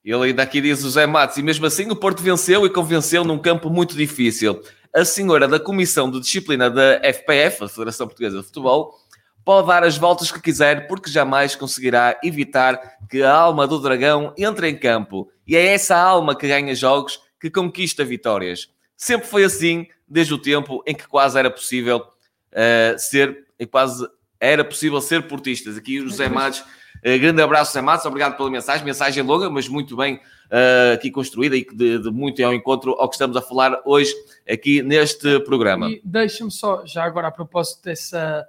[0.05, 3.25] Ele ainda aqui diz o Zé Matos, e mesmo assim o Porto venceu e convenceu
[3.25, 4.61] num campo muito difícil.
[4.95, 8.95] A senhora da Comissão de Disciplina da FPF, a Federação Portuguesa de Futebol,
[9.43, 14.35] pode dar as voltas que quiser, porque jamais conseguirá evitar que a alma do dragão
[14.37, 15.31] entre em campo.
[15.47, 18.76] E é essa alma que ganha jogos, que conquista vitórias.
[18.97, 24.07] Sempre foi assim, desde o tempo em que quase era possível uh, ser, em quase
[24.41, 25.77] era possível ser portistas.
[25.77, 28.85] Aqui o José Matos, uh, grande abraço, José Matos, obrigado pela mensagem.
[28.85, 33.09] Mensagem longa, mas muito bem uh, aqui construída e de, de muito ao encontro ao
[33.09, 34.15] que estamos a falar hoje
[34.49, 35.91] aqui neste programa.
[35.91, 38.47] E deixa-me só, já agora a propósito dessa,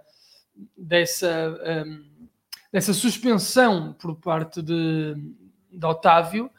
[0.78, 2.06] dessa, um,
[2.72, 5.16] dessa suspensão por parte de,
[5.72, 6.50] de Otávio,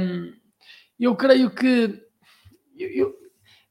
[0.00, 0.32] um,
[1.00, 2.00] eu creio que
[2.82, 3.14] eu, eu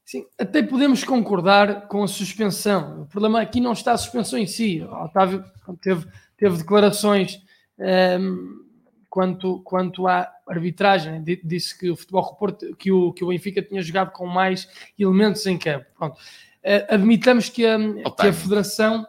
[0.04, 3.02] sim, até podemos concordar com a suspensão.
[3.02, 4.80] O problema aqui não está a suspensão em si.
[4.80, 5.44] O Otávio
[5.80, 7.40] teve, teve declarações
[7.78, 8.62] um, ehm,
[9.08, 11.22] quanto, quanto à arbitragem.
[11.44, 12.36] Disse que o futebol
[12.78, 15.86] que o, que o Benfica tinha jogado com mais elementos em campo.
[15.96, 16.16] Pronto.
[16.64, 17.76] Uh, admitamos que a,
[18.16, 19.02] que a Federação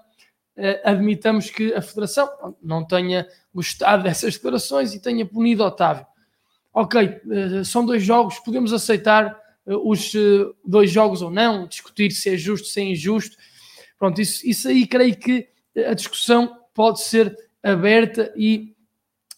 [0.57, 6.05] uh, admitamos que a Federação não tenha gostado dessas declarações e tenha punido Otávio.
[6.73, 12.11] Ok, uh, são dois jogos, podemos aceitar eh, os eh, dois jogos ou não, discutir
[12.11, 13.37] se é justo, se é injusto.
[13.97, 15.47] Pronto, isso, isso aí creio que
[15.87, 18.73] a discussão pode ser aberta e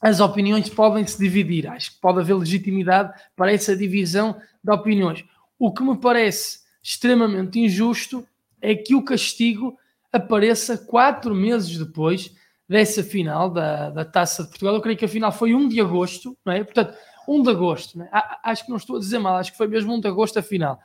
[0.02, 1.68] as opiniões podem se dividir.
[1.68, 5.24] Acho que pode haver legitimidade para essa divisão de opiniões.
[5.58, 8.28] O que me parece extremamente injusto
[8.62, 9.78] é que o castigo
[10.12, 12.34] apareça quatro meses depois
[12.68, 14.76] dessa final da, da Taça de Portugal.
[14.76, 16.64] Eu creio que a final foi 1 de agosto, não é?
[16.64, 16.96] Portanto,
[17.28, 18.10] 1 de agosto, é?
[18.44, 20.42] acho que não estou a dizer mal, acho que foi mesmo 1 de agosto a
[20.42, 20.80] final.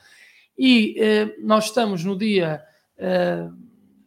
[0.58, 2.62] E eh, nós estamos no dia.
[2.98, 3.48] Eh,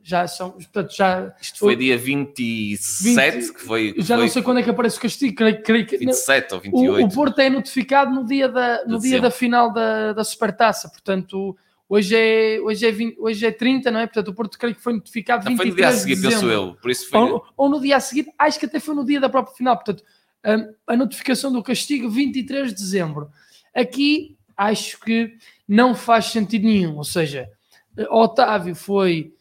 [0.04, 1.34] já são, portanto, já.
[1.41, 3.96] Isto foi dia 27, 20, que foi.
[3.98, 5.98] Já foi, não sei quando é que aparece o castigo, creio, creio que.
[5.98, 7.02] 27 não, ou 28.
[7.02, 10.89] O, o Porto é notificado no dia da, no dia da final da, da Supertaça,
[10.89, 11.58] portanto.
[11.89, 14.08] Hoje é, hoje, é 20, hoje é 30, não é?
[14.08, 16.50] Portanto, o Porto creio que foi notificado não, 23 foi no dia a seguir, penso
[16.50, 16.76] eu.
[16.82, 17.19] Por isso foi...
[17.19, 19.76] ou, ou, no dia a seguir, acho que até foi no dia da própria final.
[19.76, 20.04] Portanto,
[20.88, 23.32] a, notificação do castigo 23 de dezembro.
[23.74, 25.36] Aqui acho que
[25.68, 26.98] não faz sentido nenhum.
[26.98, 27.50] Ou seja,
[28.10, 29.34] Otávio foi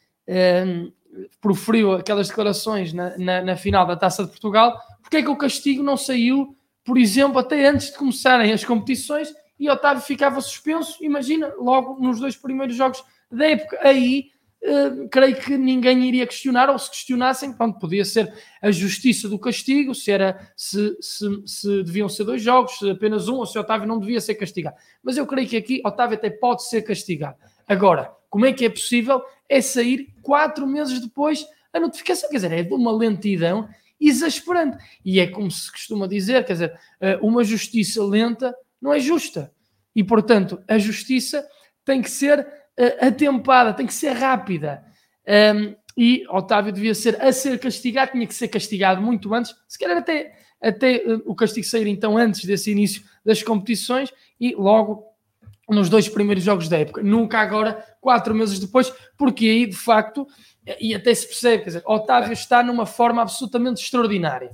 [1.41, 5.37] proferiu aquelas declarações na, na, na, final da Taça de Portugal, porque é que o
[5.37, 11.05] castigo não saiu, por exemplo, até antes de começarem as competições e Otávio ficava suspenso,
[11.05, 13.79] imagina, logo nos dois primeiros jogos da época.
[13.83, 14.31] Aí
[14.65, 19.39] uh, creio que ninguém iria questionar, ou se questionassem, pronto, podia ser a justiça do
[19.39, 23.59] castigo, se, era, se, se, se deviam ser dois jogos, se apenas um, ou se
[23.59, 24.77] Otávio não devia ser castigado.
[25.03, 27.37] Mas eu creio que aqui Otávio até pode ser castigado.
[27.67, 29.23] Agora, como é que é possível?
[29.49, 34.77] É sair quatro meses depois a notificação, quer dizer, é de uma lentidão exasperante.
[35.05, 39.53] E é como se costuma dizer, quer dizer, eh, uma justiça lenta não é justa.
[39.95, 41.47] E, portanto, a justiça
[41.85, 42.47] tem que ser
[42.79, 44.85] uh, atempada, tem que ser rápida.
[45.27, 49.79] Um, e Otávio devia ser a ser castigado, tinha que ser castigado muito antes, se
[49.79, 55.05] calhar até, até uh, o castigo sair então antes desse início das competições e logo
[55.69, 60.27] nos dois primeiros jogos da época, nunca agora, quatro meses depois, porque aí de facto,
[60.81, 64.51] e até se percebe, quer dizer, Otávio está numa forma absolutamente extraordinária.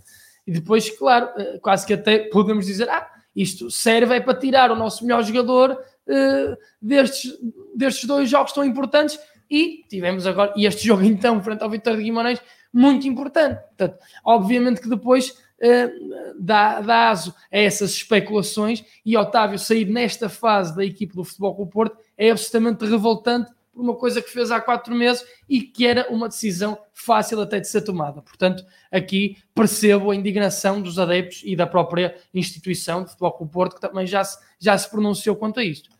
[0.47, 4.71] E depois, claro, eh, quase que até podemos dizer, ah, isto serve é para tirar
[4.71, 5.79] o nosso melhor jogador
[6.09, 7.39] uh, destes,
[7.75, 9.19] destes dois jogos tão importantes
[9.51, 12.41] e tivemos agora, e este jogo então, frente ao Vitória de Guimarães,
[12.73, 13.61] muito importante.
[13.69, 20.29] Portanto, obviamente que depois uh, dá, dá aso a essas especulações e Otávio sair nesta
[20.29, 24.51] fase da equipe do Futebol o Porto é absolutamente revoltante por uma coisa que fez
[24.51, 28.21] há quatro meses e que era uma decisão fácil até de ser tomada.
[28.21, 33.77] Portanto, aqui percebo a indignação dos adeptos e da própria instituição de Futebol o Porto
[33.77, 35.91] que também já se, já se pronunciou quanto a isto.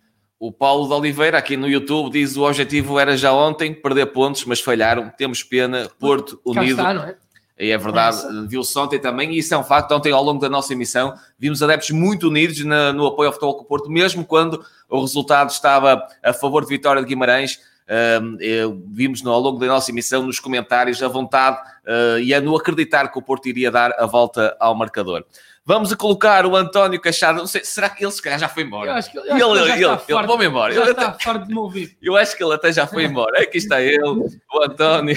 [0.41, 4.45] O Paulo de Oliveira, aqui no YouTube, diz o objetivo era já ontem perder pontos,
[4.45, 5.11] mas falharam.
[5.17, 5.91] Temos pena.
[5.99, 6.81] Porto unido.
[6.81, 7.17] Está, não é?
[7.59, 9.91] E é verdade, viu-se ontem também, e isso é um facto.
[9.91, 13.57] Ontem, ao longo da nossa emissão, vimos adeptos muito unidos na, no apoio ao Futebol
[13.57, 17.59] com o Porto, mesmo quando o resultado estava a favor de Vitória de Guimarães.
[17.89, 22.41] Uh, vimos no, ao longo da nossa emissão, nos comentários, a vontade uh, e a
[22.41, 25.25] no acreditar que o Porto iria dar a volta ao marcador.
[25.69, 27.41] Vamos a colocar o António Cachado.
[27.41, 28.91] Não sei, será que ele se calhar já foi embora?
[28.91, 30.73] Eu acho que ele, ele, ele, ele, ele, ele vamos embora.
[30.73, 31.95] Já ele está até, farto de me ouvir.
[32.01, 33.43] Eu acho que ele até já foi embora.
[33.43, 35.15] Aqui está ele, o António.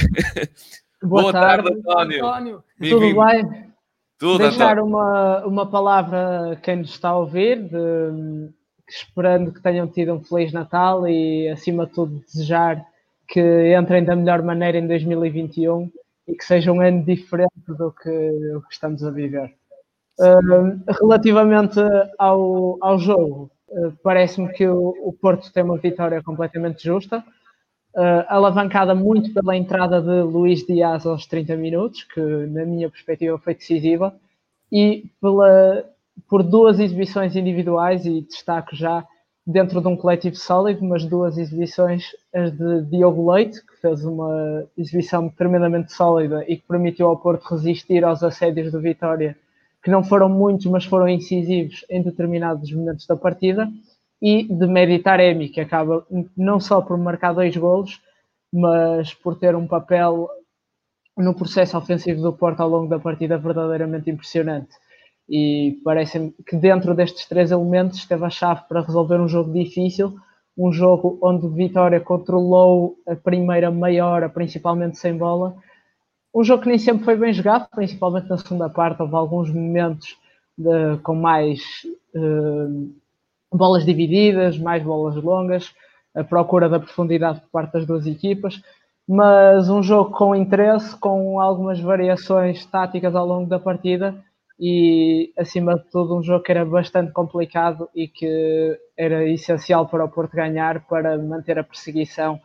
[1.01, 2.25] Boa, Boa tarde, tarde, António.
[2.25, 2.63] António.
[2.77, 3.71] Tudo bem?
[4.19, 8.49] Tudo, Deixar uma, uma palavra a quem nos está a ouvir, de,
[8.89, 12.85] esperando que tenham tido um Feliz Natal e, acima de tudo, desejar
[13.25, 15.89] que entrem da melhor maneira em 2021
[16.27, 18.09] e que seja um ano diferente do que,
[18.53, 19.60] o que estamos a viver.
[20.21, 21.79] Uh, relativamente
[22.19, 27.23] ao, ao jogo, uh, parece-me que o, o Porto tem uma vitória completamente justa.
[27.95, 33.39] Uh, alavancada muito pela entrada de Luís Dias aos 30 minutos, que na minha perspectiva
[33.39, 34.15] foi decisiva,
[34.71, 35.85] e pela,
[36.29, 39.03] por duas exibições individuais, e destaco já
[39.45, 44.65] dentro de um coletivo sólido, mas duas exibições, as de Diogo Leite, que fez uma
[44.77, 49.35] exibição tremendamente sólida e que permitiu ao Porto resistir aos assédios do Vitória,
[49.83, 53.69] que não foram muitos, mas foram incisivos em determinados momentos da partida,
[54.21, 56.05] e de Meditaremi, que acaba
[56.37, 57.99] não só por marcar dois golos,
[58.53, 60.29] mas por ter um papel
[61.17, 64.69] no processo ofensivo do Porto ao longo da partida verdadeiramente impressionante.
[65.27, 70.15] E parece-me que dentro destes três elementos esteve a chave para resolver um jogo difícil,
[70.57, 75.55] um jogo onde Vitória controlou a primeira meia hora, principalmente sem bola.
[76.33, 80.17] Um jogo que nem sempre foi bem jogado, principalmente na segunda parte, houve alguns momentos
[80.57, 81.59] de, com mais
[82.15, 82.93] uh,
[83.51, 85.73] bolas divididas, mais bolas longas,
[86.15, 88.61] a procura da profundidade por parte das duas equipas,
[89.07, 94.15] mas um jogo com interesse, com algumas variações táticas ao longo da partida
[94.57, 100.05] e, acima de tudo, um jogo que era bastante complicado e que era essencial para
[100.05, 102.39] o Porto ganhar para manter a perseguição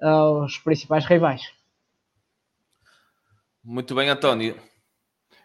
[0.00, 1.63] aos principais rivais.
[3.64, 4.56] Muito bem, António.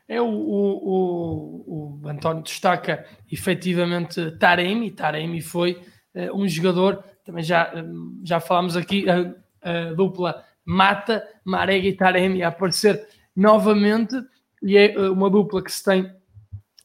[0.06, 4.92] É o, o, o, o António destaca efetivamente Taremi.
[4.92, 5.82] Taremi foi
[6.14, 11.94] uh, um jogador, também já, um, já falámos aqui, a, a, dupla Mata, Marega e
[11.94, 14.16] Taremi a aparecer novamente,
[14.62, 16.12] e é eh, uma dupla que se tem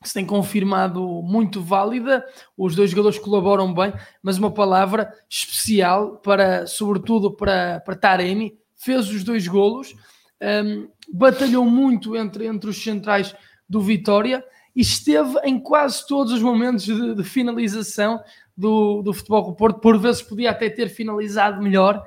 [0.00, 2.24] que se tem confirmado muito válida,
[2.58, 3.90] os dois jogadores colaboram bem,
[4.22, 9.94] mas uma palavra especial para, sobretudo para, para Taremi, fez os dois golos,
[10.42, 13.34] um, batalhou muito entre, entre os centrais
[13.68, 18.20] do Vitória e esteve em quase todos os momentos de, de finalização
[18.56, 22.04] do, do Futebol do Porto, por vezes podia até ter finalizado melhor,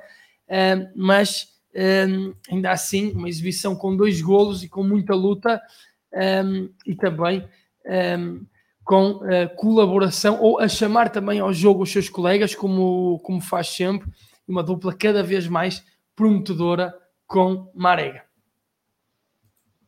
[0.48, 1.48] um, mas
[2.08, 5.60] um, ainda assim, uma exibição com dois golos e com muita luta,
[6.86, 7.46] e também
[8.82, 13.68] com uh, colaboração ou a chamar também ao jogo os seus colegas, como, como faz
[13.68, 14.08] sempre,
[14.46, 15.84] uma dupla cada vez mais
[16.16, 16.94] prometedora
[17.28, 18.22] com Marega.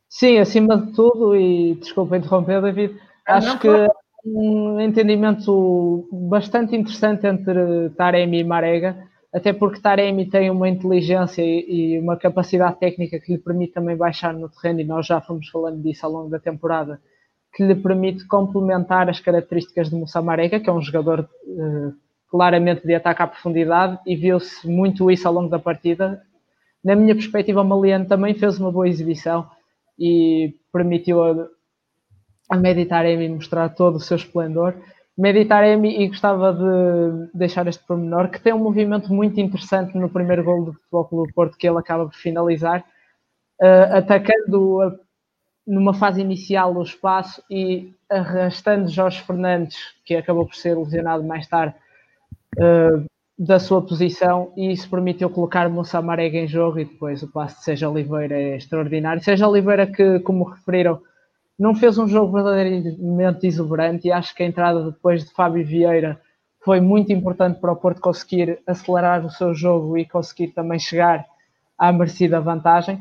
[0.08, 3.68] Sim, acima de tudo, e desculpa interromper, David, ah, acho que
[4.24, 11.98] um entendimento bastante interessante entre Taremi e Marega, até porque Taremi tem uma inteligência e,
[11.98, 15.80] uma capacidade técnica que lhe permite também baixar no terreno, e nós já fomos falando
[15.80, 17.00] disso ao longo da temporada,
[17.54, 21.94] que lhe permite complementar as características de Moussa Marega, que é um jogador uh,
[22.28, 26.22] claramente de ataque à profundidade, e viu-se muito isso ao longo da partida.
[26.82, 29.50] Na minha perspectiva, o Maliano também fez uma boa exibição
[29.98, 31.48] e permitiu a,
[32.50, 34.74] a Meditaremi mostrar todo o seu esplendor.
[35.16, 40.42] Meditaremi, e gostava de deixar este pormenor, que tem um movimento muito interessante no primeiro
[40.42, 42.80] gol do Futebol Clube Porto, que ele acaba por finalizar,
[43.60, 44.96] uh, atacando a
[45.66, 51.46] numa fase inicial do espaço e arrastando Jorge Fernandes, que acabou por ser lesionado mais
[51.46, 51.74] tarde,
[52.58, 53.04] uh,
[53.40, 57.56] da sua posição e isso permitiu colocar Moussa Marega em jogo e depois o passe
[57.56, 59.24] de Seja Oliveira é extraordinário.
[59.24, 61.00] Seja Oliveira que, como referiram,
[61.58, 66.20] não fez um jogo verdadeiramente exuberante e acho que a entrada depois de Fábio Vieira
[66.62, 71.24] foi muito importante para o Porto conseguir acelerar o seu jogo e conseguir também chegar
[71.78, 72.98] à merecida vantagem.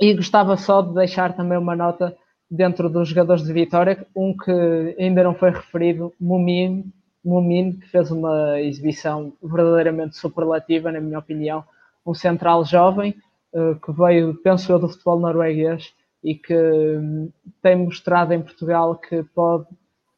[0.00, 2.16] E gostava só de deixar também uma nota
[2.50, 6.90] dentro dos jogadores de Vitória, um que ainda não foi referido, Mumin,
[7.24, 11.64] Mumin, que fez uma exibição verdadeiramente superlativa, na minha opinião,
[12.04, 13.14] um central jovem,
[13.54, 15.92] eh, que veio, penso eu, do futebol norueguês
[16.24, 19.66] e que hum, tem mostrado em Portugal que pode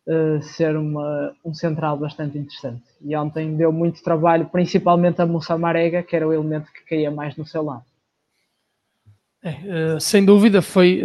[0.06, 2.84] uh, ser uma, um central bastante interessante.
[3.00, 7.10] E ontem deu muito trabalho, principalmente a Moussa Marega, que era o elemento que caía
[7.10, 7.84] mais no seu lado.
[9.42, 11.02] É, uh, sem dúvida, foi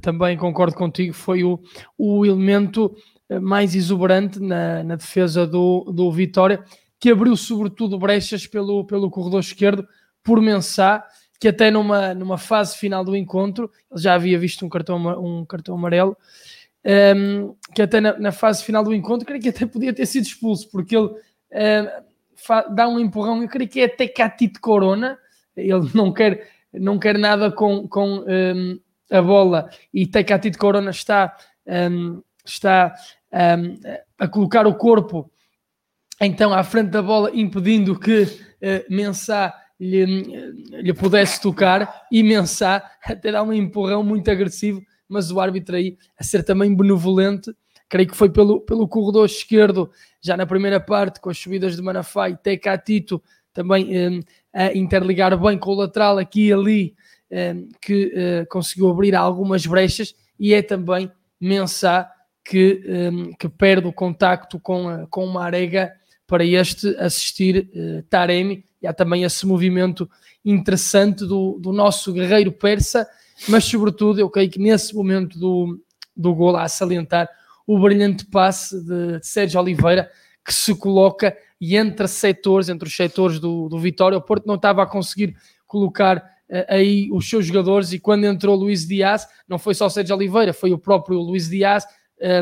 [0.00, 1.58] também concordo contigo, foi o,
[1.96, 6.62] o elemento eh, mais exuberante na, na, defesa do, do Vitória,
[6.98, 9.86] que abriu sobretudo brechas pelo, pelo corredor esquerdo
[10.22, 11.04] por Mensah,
[11.40, 15.44] que até numa, numa fase final do encontro, ele já havia visto um cartão, um
[15.44, 16.16] cartão amarelo,
[16.84, 20.06] um, ehm, que até na, na, fase final do encontro, creio que até podia ter
[20.06, 25.18] sido expulso, porque ele uh, dá um empurrão, eu creio que é até Catito Corona,
[25.56, 28.80] ele não quer não quer nada com, com um,
[29.10, 32.94] a bola e Tecatito Corona está, um, está
[33.32, 33.80] um,
[34.18, 35.30] a colocar o corpo
[36.20, 38.92] então à frente da bola, impedindo que uh,
[39.80, 40.06] lhe,
[40.70, 42.06] lhe pudesse tocar.
[42.12, 46.74] E Mensah até dá um empurrão muito agressivo, mas o árbitro aí a ser também
[46.74, 47.52] benevolente,
[47.88, 51.82] creio que foi pelo, pelo corredor esquerdo, já na primeira parte, com as subidas de
[51.82, 53.22] Manafá e Tecatito
[53.52, 54.20] também um,
[54.52, 56.94] a interligar bem com o lateral aqui e ali,
[57.30, 61.10] um, que uh, conseguiu abrir algumas brechas, e é também
[61.40, 62.10] Mensah
[62.44, 65.92] que, um, que perde o contacto com, a, com uma arega
[66.26, 70.08] para este assistir uh, Taremi, e há também esse movimento
[70.44, 73.08] interessante do, do nosso guerreiro persa,
[73.48, 75.80] mas sobretudo eu creio que nesse momento do,
[76.16, 77.28] do gol a salientar
[77.66, 80.10] o brilhante passe de, de Sérgio Oliveira,
[80.44, 84.56] que se coloca e entre setores, entre os setores do, do Vitória, o Porto não
[84.56, 85.36] estava a conseguir
[85.66, 90.16] colocar uh, aí os seus jogadores e quando entrou Luís Dias, não foi só Sérgio
[90.16, 91.84] Oliveira, foi o próprio Luís Dias,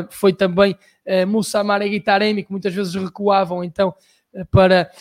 [0.09, 0.75] foi também
[1.05, 3.93] uh, Moussa Marega e Taremi, que muitas vezes recuavam então
[4.33, 4.91] uh, para,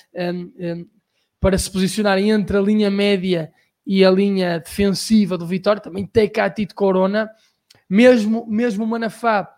[1.41, 3.53] para se posicionarem entre a linha média
[3.87, 7.31] e a linha defensiva do Vitória, também Tecatito Corona,
[7.89, 9.53] mesmo, mesmo Manafá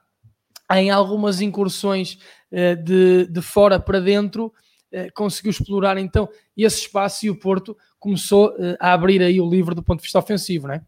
[0.71, 2.19] em algumas incursões
[2.51, 4.53] eh, de, de fora para dentro,
[4.91, 9.49] eh, conseguiu explorar então esse espaço e o Porto começou eh, a abrir aí o
[9.49, 10.83] livro do ponto de vista ofensivo, não é?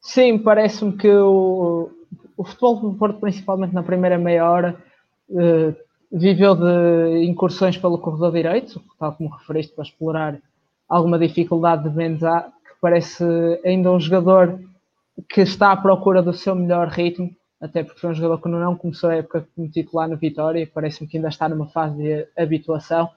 [0.00, 1.90] Sim, parece-me que o,
[2.36, 4.76] o futebol do Porto, principalmente na primeira meia hora,
[6.10, 10.38] viveu de incursões pelo corredor direito, tal como referiste, para explorar
[10.88, 13.24] alguma dificuldade de Benzá, que parece
[13.64, 14.60] ainda um jogador
[15.28, 17.30] que está à procura do seu melhor ritmo
[17.64, 20.66] até porque foi um jogador que não começou a época como titular no Vitória e
[20.66, 23.08] parece-me que ainda está numa fase de habituação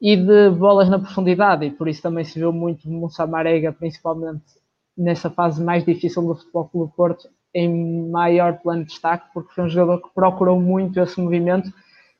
[0.00, 4.42] e de bolas na profundidade, e por isso também se viu muito Moussa Marega, principalmente
[4.96, 9.64] nessa fase mais difícil do Futebol Clube Porto em maior plano de destaque, porque foi
[9.64, 11.72] um jogador que procurou muito esse movimento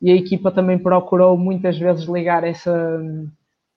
[0.02, 3.00] e a equipa também procurou muitas vezes ligar essa,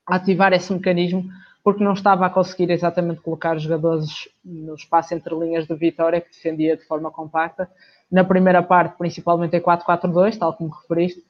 [0.06, 1.24] ativar esse mecanismo,
[1.62, 6.20] porque não estava a conseguir exatamente colocar os jogadores no espaço entre linhas de Vitória,
[6.20, 7.70] que defendia de forma compacta.
[8.10, 11.22] Na primeira parte, principalmente em 4-4-2, tal como referiste.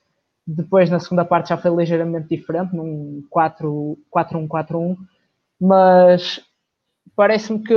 [0.47, 4.97] Depois, na segunda parte, já foi ligeiramente diferente, num 4-1-4-1.
[5.61, 6.41] Mas
[7.17, 7.75] parece-me que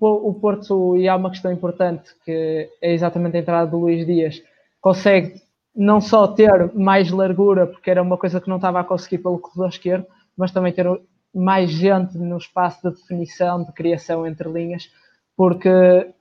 [0.00, 4.42] o Porto, e há uma questão importante, que é exatamente a entrada do Luís Dias,
[4.80, 5.40] consegue
[5.74, 9.38] não só ter mais largura, porque era uma coisa que não estava a conseguir pelo
[9.38, 10.06] corredor esquerdo,
[10.36, 10.86] mas também ter
[11.34, 14.90] mais gente no espaço de definição, de criação entre linhas,
[15.36, 15.70] porque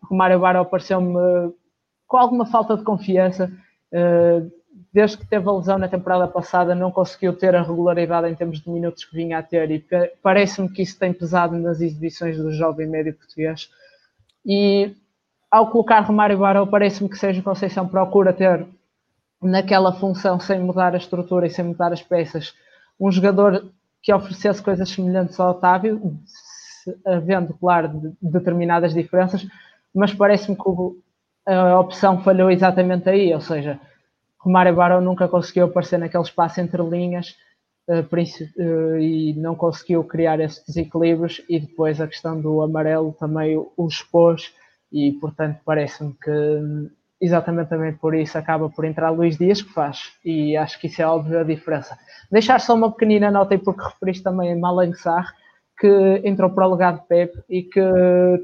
[0.10, 1.54] o Mário Barro pareceu-me
[2.08, 3.52] com alguma falta de confiança.
[4.94, 8.60] Desde que teve a lesão na temporada passada, não conseguiu ter a regularidade em termos
[8.60, 9.86] de minutos que vinha a ter, e
[10.22, 13.70] parece-me que isso tem pesado nas exibições do jovem médio português.
[14.46, 14.94] E
[15.50, 18.68] ao colocar Romário Barão, parece-me que Sérgio Conceição procura ter
[19.42, 22.54] naquela função, sem mudar a estrutura e sem mudar as peças,
[23.00, 23.66] um jogador
[24.04, 26.20] que oferecesse coisas semelhantes ao Otávio,
[27.06, 29.48] havendo, claro, determinadas diferenças,
[29.94, 30.64] mas parece-me que
[31.46, 33.80] a opção falhou exatamente aí, ou seja,
[34.42, 37.36] Romário Barão nunca conseguiu aparecer naquele espaço entre linhas
[37.88, 43.56] uh, uh, e não conseguiu criar esses desequilíbrios e depois a questão do amarelo também
[43.56, 44.52] o expôs
[44.92, 50.12] e portanto parece-me que exatamente também por isso acaba por entrar Luís Dias que faz
[50.26, 51.96] e acho que isso é óbvio a diferença.
[52.32, 55.32] Deixar só uma pequenina nota e porque referiste também a Malang Sarr
[55.80, 57.82] que entrou para o legado de Pep e que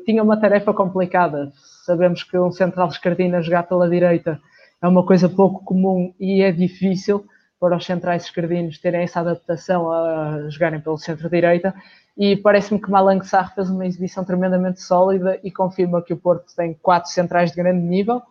[0.06, 1.52] tinha uma tarefa complicada.
[1.86, 4.39] Sabemos que um central esquerdino a jogar pela direita
[4.82, 7.25] é uma coisa pouco comum e é difícil
[7.59, 11.73] para os centrais esquerdinos terem essa adaptação a jogarem pelo centro-direita.
[12.15, 16.55] E parece-me que Malang Sarr fez uma exibição tremendamente sólida e confirma que o Porto
[16.55, 18.21] tem quatro centrais de grande nível,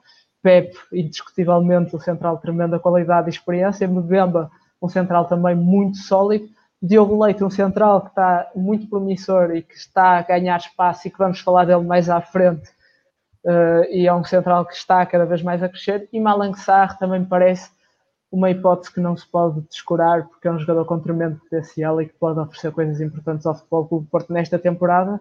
[0.43, 6.49] Pep, indiscutivelmente, o central de tremenda qualidade e experiência, Mbemba, um central também muito sólido,
[6.81, 11.11] Diogo Leite, um central que está muito promissor e que está a ganhar espaço e
[11.11, 12.69] que vamos falar dele mais à frente,
[13.47, 16.09] uh, e é um central que está cada vez mais a crescer.
[16.13, 17.71] E Malang Sarr também me parece
[18.31, 22.07] uma hipótese que não se pode descurar, porque é um jogador com tremendo potencial e
[22.07, 25.21] que pode oferecer coisas importantes ao Futebol Clube Porto nesta temporada,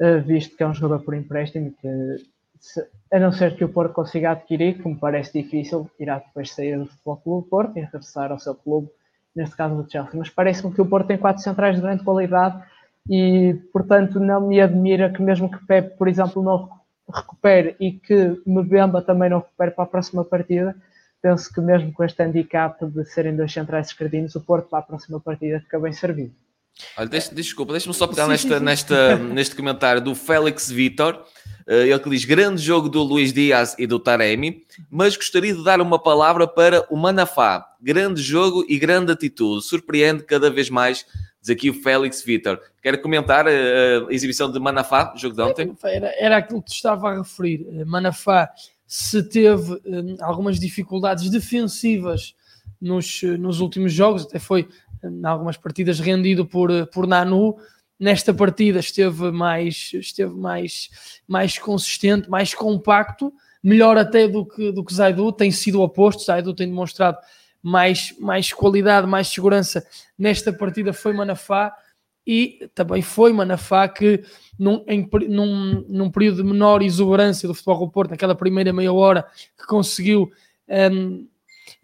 [0.00, 2.16] uh, visto que é um jogador por empréstimo que,
[2.60, 6.52] se, a não ser que o Porto consiga adquirir, que me parece difícil, irá depois
[6.52, 8.88] sair do Futebol Clube Porto e regressar ao seu clube,
[9.34, 10.12] neste caso do Chelsea.
[10.14, 12.62] Mas parece-me que o Porto tem quatro centrais de grande qualidade
[13.08, 18.40] e, portanto, não me admira que mesmo que Pep, por exemplo, não recupere e que
[18.46, 20.76] Mbemba também não recupere para a próxima partida,
[21.20, 24.82] penso que mesmo com este handicap de serem dois centrais esquerdinos, o Porto para a
[24.82, 26.34] próxima partida fica bem servido.
[26.96, 28.64] Olha, deixa, desculpa, deixa-me só pegar sim, nesta, sim, sim.
[28.64, 31.24] Nesta, neste comentário do Félix Vitor,
[31.66, 35.80] ele que diz grande jogo do Luís Dias e do Taremi, mas gostaria de dar
[35.80, 37.66] uma palavra para o Manafá.
[37.80, 41.04] Grande jogo e grande atitude, surpreende cada vez mais
[41.42, 42.60] Diz aqui o Félix Vitor.
[42.80, 45.76] Quer comentar eh, a exibição de Manafá, jogo de ontem?
[45.82, 47.66] Era, era aquilo que te estava a referir.
[47.68, 48.48] Eh, Manafá,
[48.86, 52.36] se teve um, algumas dificuldades defensivas
[52.80, 54.68] nos, nos últimos jogos, até foi
[55.02, 57.56] em algumas partidas rendido por, por Nanu.
[58.02, 60.90] Nesta partida esteve mais, esteve mais,
[61.24, 63.32] mais consistente, mais compacto,
[63.62, 66.24] melhor até do que, do que Zaidu, tem sido o oposto.
[66.24, 67.16] Zaidu tem demonstrado
[67.62, 69.86] mais, mais qualidade, mais segurança
[70.18, 71.72] nesta partida foi Manafá
[72.26, 74.24] e também foi Manafá que
[74.58, 78.92] num, em, num, num período de menor exuberância do Futebol do Porto, naquela primeira meia
[78.92, 79.24] hora,
[79.56, 80.28] que conseguiu
[80.68, 81.24] um,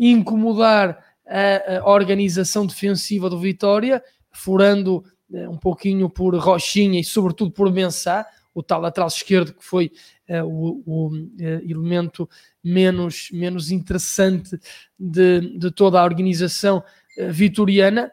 [0.00, 4.02] incomodar a, a, organização defensiva do Vitória,
[4.32, 8.26] furando um pouquinho por Rochinha e sobretudo por Mensá,
[8.58, 9.92] o tal lateral esquerdo que foi
[10.28, 12.28] uh, o, o uh, elemento
[12.62, 14.58] menos, menos interessante
[14.98, 18.10] de, de toda a organização uh, vitoriana.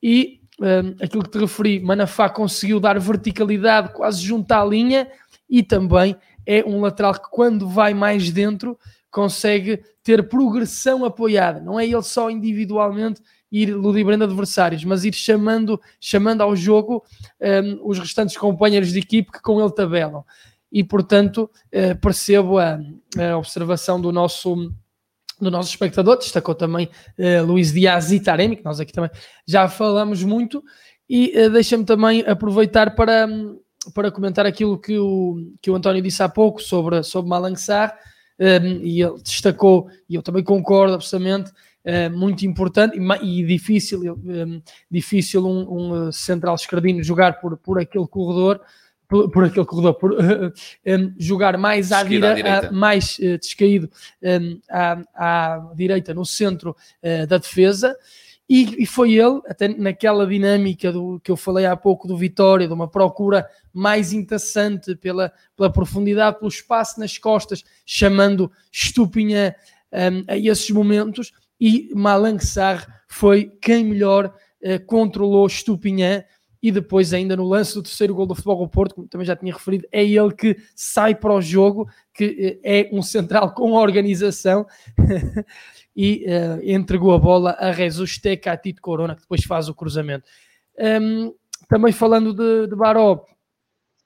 [0.00, 0.38] E
[1.00, 5.08] aquilo que te referi, Manafá conseguiu dar verticalidade quase junto à linha
[5.48, 8.76] e também é um lateral que quando vai mais dentro
[9.08, 13.20] consegue ter progressão apoiada, não é ele só individualmente
[13.50, 17.04] ir ludibrando adversários, mas ir chamando, chamando ao jogo
[17.40, 20.24] um, os restantes companheiros de equipe que com ele tabelam.
[20.70, 22.78] E, portanto, uh, percebo a,
[23.18, 24.70] a, observação do nosso,
[25.40, 29.10] do nosso espectador, destacou também uh, Luís Dias e Taremi, que nós aqui também
[29.46, 30.62] já falamos muito,
[31.08, 33.26] e uh, deixa-me também aproveitar para,
[33.94, 37.96] para comentar aquilo que o, que o António disse há pouco sobre, sobre Malang Sarr,
[38.38, 41.50] um, e ele destacou, e eu também concordo absolutamente,
[41.88, 47.80] uh, muito importante e, e difícil, um, difícil um, um, central escardino jogar por, por
[47.80, 48.60] aquele corredor,
[49.08, 50.52] por, por aquele corredor, por uh,
[50.86, 53.90] um, jogar mais à, dire à direita, mais uh, descaído
[54.22, 56.76] um, à, à, direita, no centro
[57.28, 57.96] da defesa.
[58.50, 62.66] E, e, foi ele, até naquela dinâmica do que eu falei há pouco do Vitória,
[62.66, 69.54] de uma procura mais interessante pela, pela profundidade, pelo espaço nas costas, chamando Estupinha
[69.92, 71.30] um, a esses momentos.
[71.60, 72.38] E Malang
[73.08, 76.24] foi quem melhor uh, controlou Estupinhã
[76.62, 79.36] e depois ainda no lance do terceiro gol do Futebol do Porto, como também já
[79.36, 83.72] tinha referido, é ele que sai para o jogo, que eh, é um central com
[83.72, 84.66] organização
[85.94, 88.18] e uh, entregou a bola a Jesus
[88.56, 90.24] Tito Corona, que depois faz o cruzamento.
[91.00, 91.32] Um,
[91.68, 93.24] também falando de, de Baró,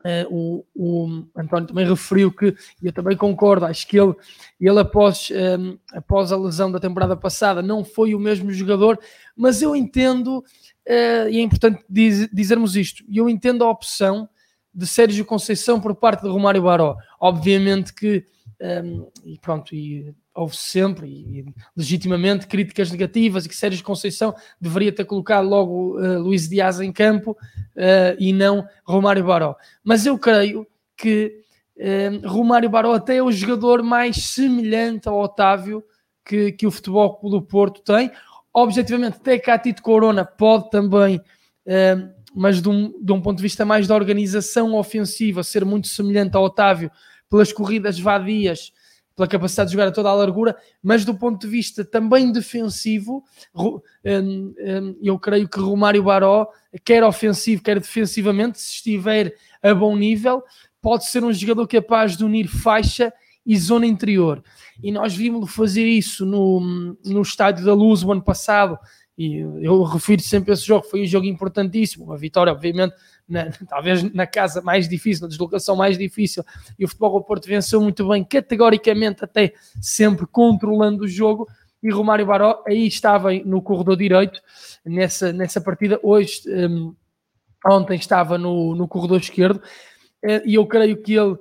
[0.05, 4.15] Uh, o, o, António também referiu que, e eu também concordo, acho que ele,
[4.61, 8.99] ele após, um, ehm, após a lesão da temporada passada não foi o mesmo jogador,
[9.37, 14.29] mas eu entendo, uh, e é importante diz, dizermos isto, eu entendo a opção
[14.75, 16.97] de Sérgio Conceição por parte de Romário Baró.
[17.21, 18.27] Obviamente que,
[18.61, 21.45] um, ehm, e pronto, e houve sempre e,
[21.77, 26.93] legitimamente críticas negativas e que Sérgio Conceição deveria ter colocado logo uh, Luís Dias em
[26.93, 29.57] campo uh, e não Romário Baró.
[29.85, 30.67] Mas eu creio
[30.97, 31.43] que
[31.77, 35.85] uh, Romário Baró até é o jogador mais semelhante ao Otávio
[36.25, 38.11] que, que o Futebol do Porto tem.
[38.55, 41.19] Objetivamente, até Catito Corona pode também,
[42.35, 46.37] mas de um, de um ponto de vista mais da organização ofensiva, ser muito semelhante
[46.37, 46.91] ao Otávio
[47.31, 48.71] pelas corridas vadias
[49.15, 53.25] pela capacidade de jogar a toda a largura, mas do ponto de vista também defensivo,
[53.55, 56.49] hum, hum, eu creio que Romário Baró,
[56.85, 60.43] quer ofensivo, quer defensivamente, se estiver a bom nível,
[60.81, 63.13] pode ser um jogador capaz de unir faixa
[63.45, 64.43] e zona interior.
[64.83, 68.79] E nós vimos-lo fazer isso no, no Estádio da Luz o ano passado,
[69.17, 72.95] e eu refiro sempre a esse jogo, foi um jogo importantíssimo, uma vitória, obviamente,
[73.29, 76.45] na, talvez na casa mais difícil, na deslocação mais difícil,
[76.79, 81.49] e o Futebol do Porto venceu muito bem, categoricamente até sempre controlando o jogo,
[81.83, 84.41] e Romário Baró aí estava no corredor direito
[84.85, 86.95] nessa, nessa partida, hoje, um,
[87.67, 89.61] ontem estava no, no corredor esquerdo,
[90.25, 91.39] eh, e eu creio que ele uh,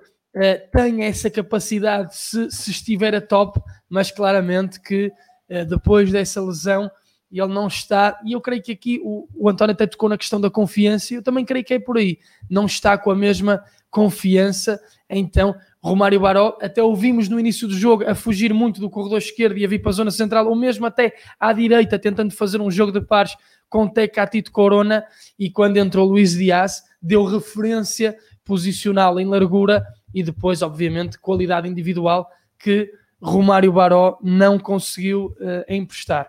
[0.72, 5.12] tem essa capacidade se, se estiver a top, mas claramente que
[5.50, 6.90] uh, depois dessa lesão
[7.32, 8.20] e ele não está.
[8.26, 11.18] E eu creio que aqui o, o António até tocou na questão da confiança, e
[11.18, 12.20] eu também creio que é por aí.
[12.50, 14.80] Não está com a mesma confiança.
[15.10, 19.58] Então, Romário Baró, até ouvimos no início do jogo a fugir muito do corredor esquerdo
[19.58, 22.70] e a vir para a zona central, ou mesmo até à direita, tentando fazer um
[22.72, 23.36] jogo de pares
[23.70, 25.04] com Teca Tito Corona.
[25.40, 32.28] E quando entrou Luís Dias, deu referência posicional em largura e depois, obviamente, qualidade individual
[32.60, 36.28] que Romário Baró não conseguiu uh, emprestar.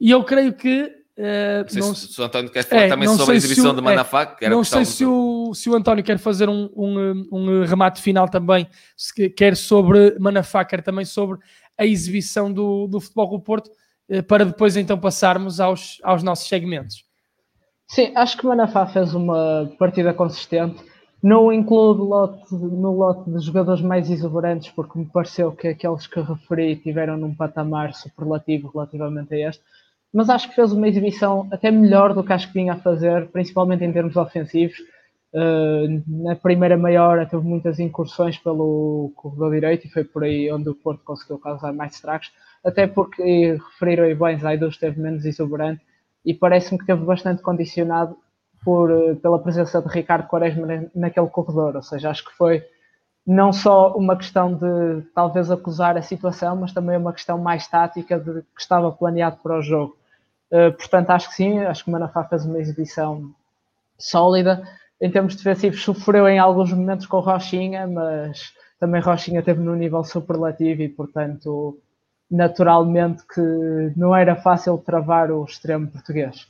[0.00, 0.96] E eu creio que.
[1.16, 3.82] Uh, não, se, se o António quer falar é, também sobre a exibição o, do
[3.82, 8.00] Manafá, é, Não sei se o, se o António quer fazer um, um, um remate
[8.00, 11.38] final também, se quer sobre Manafá, quer também sobre
[11.76, 13.68] a exibição do, do Futebol do Porto,
[14.08, 17.04] uh, para depois então passarmos aos, aos nossos segmentos.
[17.88, 20.84] Sim, acho que o Manafá fez uma partida consistente.
[21.20, 26.20] Não incluo lote, no lote de jogadores mais exuberantes, porque me pareceu que aqueles que
[26.20, 29.62] referi tiveram num patamar superlativo relativamente a este
[30.12, 33.28] mas acho que fez uma exibição até melhor do que acho que vinha a fazer,
[33.28, 34.76] principalmente em termos ofensivos.
[35.30, 40.50] Uh, na primeira meia hora teve muitas incursões pelo corredor direito e foi por aí
[40.50, 42.32] onde o Porto conseguiu causar mais estragos,
[42.64, 45.82] até porque, referiram aí bem, Zaidu esteve menos exuberante
[46.24, 48.16] e parece-me que teve bastante condicionado
[48.64, 52.64] por, uh, pela presença de Ricardo Quaresma naquele corredor, ou seja, acho que foi
[53.28, 58.18] não só uma questão de talvez acusar a situação, mas também uma questão mais tática
[58.18, 59.98] de que estava planeado para o jogo.
[60.50, 63.30] Uh, portanto, acho que sim, acho que o Manafá fez uma exibição
[63.98, 64.66] sólida.
[64.98, 70.02] Em termos defensivos, sofreu em alguns momentos com Rochinha, mas também Rochinha teve num nível
[70.04, 71.78] superlativo e, portanto,
[72.30, 76.48] naturalmente que não era fácil travar o extremo português.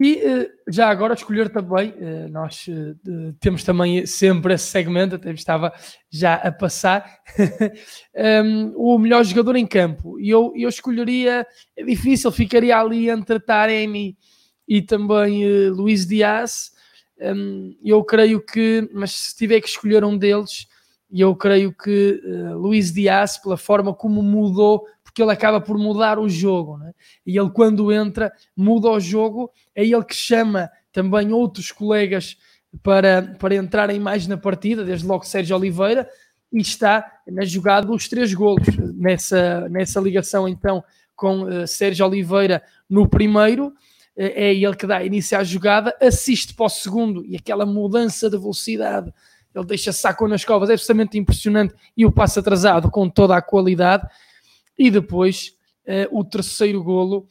[0.00, 5.32] E uh, já agora escolher também, uh, nós uh, temos também sempre esse segmento, até
[5.32, 5.72] estava
[6.08, 7.18] já a passar,
[8.44, 10.20] um, o melhor jogador em campo.
[10.20, 11.44] E eu, eu escolheria,
[11.76, 14.16] é difícil, ficaria ali entre Taremi
[14.68, 16.70] e também Luís Dias.
[17.20, 20.68] Um, eu creio que, mas se tiver que escolher um deles,
[21.10, 22.20] eu creio que
[22.54, 24.84] Luís Dias, pela forma como mudou
[25.18, 26.78] porque ele acaba por mudar o jogo.
[26.78, 26.92] Né?
[27.26, 29.50] E ele, quando entra, muda o jogo.
[29.74, 32.36] É ele que chama também outros colegas
[32.84, 36.08] para, para entrarem mais na partida, desde logo Sérgio Oliveira,
[36.52, 38.64] e está na jogada dos três golos,
[38.94, 40.84] nessa, nessa ligação então
[41.16, 43.72] com uh, Sérgio Oliveira no primeiro.
[44.16, 48.38] é ele que dá início à jogada, assiste para o segundo e aquela mudança de
[48.38, 49.12] velocidade,
[49.52, 53.42] ele deixa saco nas covas, é absolutamente impressionante e o passo atrasado com toda a
[53.42, 54.06] qualidade.
[54.78, 55.56] E depois
[55.86, 57.26] uh, o terceiro golo,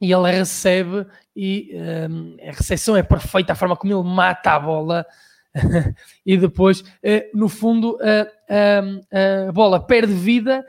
[0.00, 1.70] e ele recebe e
[2.10, 5.06] um, a recepção é perfeita, a forma como ele mata a bola.
[6.26, 6.84] e depois, uh,
[7.34, 10.64] no fundo, uh, a bola perde vida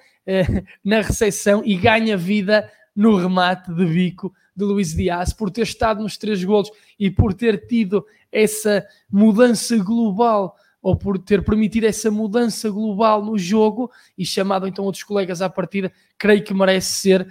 [0.84, 6.02] na recepção e ganha vida no remate de bico de Luís Dias, por ter estado
[6.02, 12.12] nos três golos e por ter tido essa mudança global ou por ter permitido essa
[12.12, 17.28] mudança global no jogo e chamado então outros colegas à partida, creio que merece ser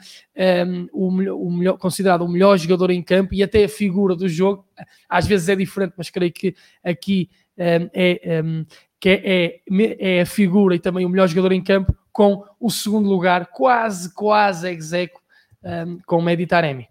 [0.67, 4.17] um, o, melhor, o melhor, considerado o melhor jogador em campo e até a figura
[4.17, 4.65] do jogo.
[5.07, 7.29] Às vezes é diferente, mas creio que aqui
[7.59, 8.65] um, é, um,
[8.99, 12.71] que é, é, é, a figura e também o melhor jogador em campo com o
[12.71, 15.21] segundo lugar, quase, quase execo
[15.63, 16.89] um, com o Medi Taremi.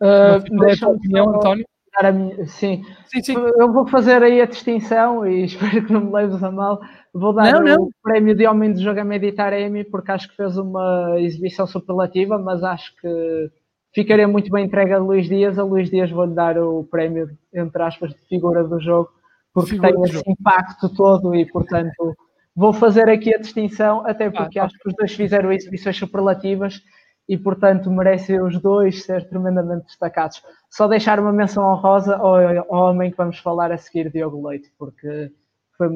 [0.00, 1.64] Uh, deixa opinião, António?
[2.00, 2.84] A minha, sim.
[3.06, 3.34] sim, sim.
[3.34, 6.80] Eu vou fazer aí a distinção e espero que não me leves a mal.
[7.12, 7.82] Vou dar não, não.
[7.84, 11.66] o prémio de homem de jogo a Medi Taremi porque acho que fez uma exibição
[11.66, 13.50] superlativa, mas acho que
[13.94, 15.58] ficaria muito bem entregue a Luís Dias.
[15.58, 19.10] A Luís Dias vou-lhe dar o prémio, entre aspas, de figura do jogo,
[19.52, 20.30] porque figura tem esse jogo.
[20.32, 22.16] impacto todo e, portanto,
[22.56, 26.82] vou fazer aqui a distinção, até porque ah, acho que os dois fizeram exibições superlativas
[27.28, 30.42] e, portanto, merecem os dois ser tremendamente destacados.
[30.68, 34.72] Só deixar uma menção honrosa ao, ao homem que vamos falar a seguir, Diogo Leite,
[34.78, 35.32] porque
[35.76, 35.88] foi,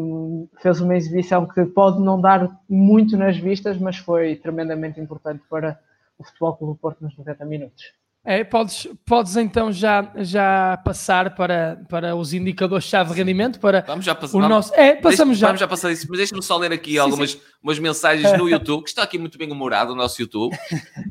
[0.61, 5.79] fez uma exibição que pode não dar muito nas vistas, mas foi tremendamente importante para
[6.19, 7.93] o Futebol Clube Porto nos 90 minutos.
[8.25, 14.05] É, podes, podes então já, já passar para, para os indicadores-chave de rendimento para vamos
[14.05, 14.75] já passar, o vamos, nosso.
[14.75, 15.47] É, passamos deixa, já.
[15.47, 17.41] Vamos já passar isso, mas deixa-me só ler aqui sim, algumas sim.
[17.63, 20.55] Umas mensagens no YouTube, que está aqui muito bem humorado o nosso YouTube.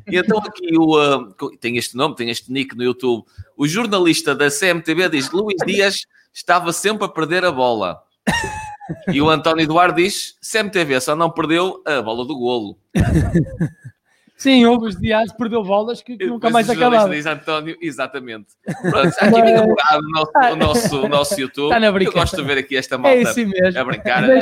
[0.06, 3.26] E então aqui o uh, tem este nome, tem este nick no YouTube.
[3.56, 6.02] O jornalista da CMTV diz: Luís Dias
[6.32, 8.00] estava sempre a perder a bola.
[9.12, 12.78] E o António Eduardo diz: CMTV só não perdeu a bola do golo.
[14.38, 17.10] Sim, Hugo Dias perdeu bolas que, que nunca mais acabaram.
[17.10, 18.50] Diz António, exatamente.
[18.84, 21.74] Pronto, está aqui bem namorado o nosso, o nosso, o nosso YouTube.
[21.74, 23.80] Está na Eu gosto de ver aqui esta é malta é assim mesmo.
[23.80, 24.22] a brincar.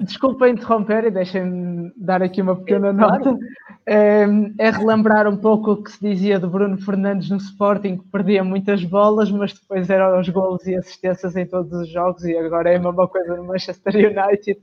[0.00, 3.36] Desculpa interromper e deixem-me dar aqui uma pequena nota.
[3.84, 4.24] É,
[4.58, 8.42] é, relembrar um pouco o que se dizia do Bruno Fernandes no Sporting, que perdia
[8.42, 12.70] muitas bolas, mas depois eram os gols e assistências em todos os jogos, e agora
[12.70, 14.60] é a mesma coisa no Manchester United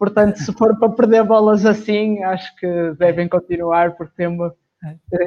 [0.00, 2.66] Portanto, se for para perder bolas assim, acho que
[2.98, 4.54] devem continuar, porque tem uma.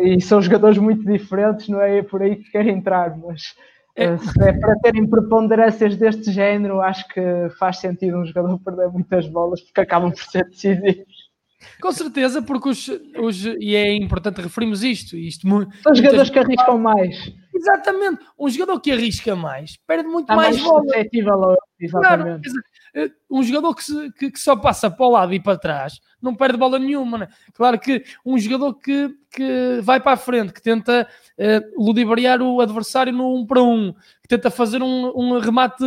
[0.01, 3.53] E são jogadores muito diferentes, não é por aí que querem entrar, mas
[3.95, 4.17] é.
[4.17, 7.21] se é para terem preponderâncias deste género, acho que
[7.59, 11.31] faz sentido um jogador perder muitas bolas, porque acabam por ser decisivos.
[11.79, 15.15] Com certeza, porque os, os e é importante referirmos isto.
[15.15, 15.47] isto
[15.83, 17.31] São jogadores que arriscam mais.
[17.63, 18.21] Exatamente.
[18.37, 21.55] Um jogador que arrisca mais perde muito Está mais, mais bola.
[21.79, 22.49] Exatamente.
[22.49, 22.63] Claro,
[22.95, 25.99] eh, um jogador que, se, que, que, só passa para o lado e para trás
[26.21, 27.19] não perde bola nenhuma.
[27.19, 27.27] Né?
[27.53, 31.07] Claro que um jogador que, que vai para a frente, que tenta
[31.37, 35.39] uh, ludibriar o adversário no 1 um para 1, um, que tenta fazer um, um
[35.39, 35.83] remate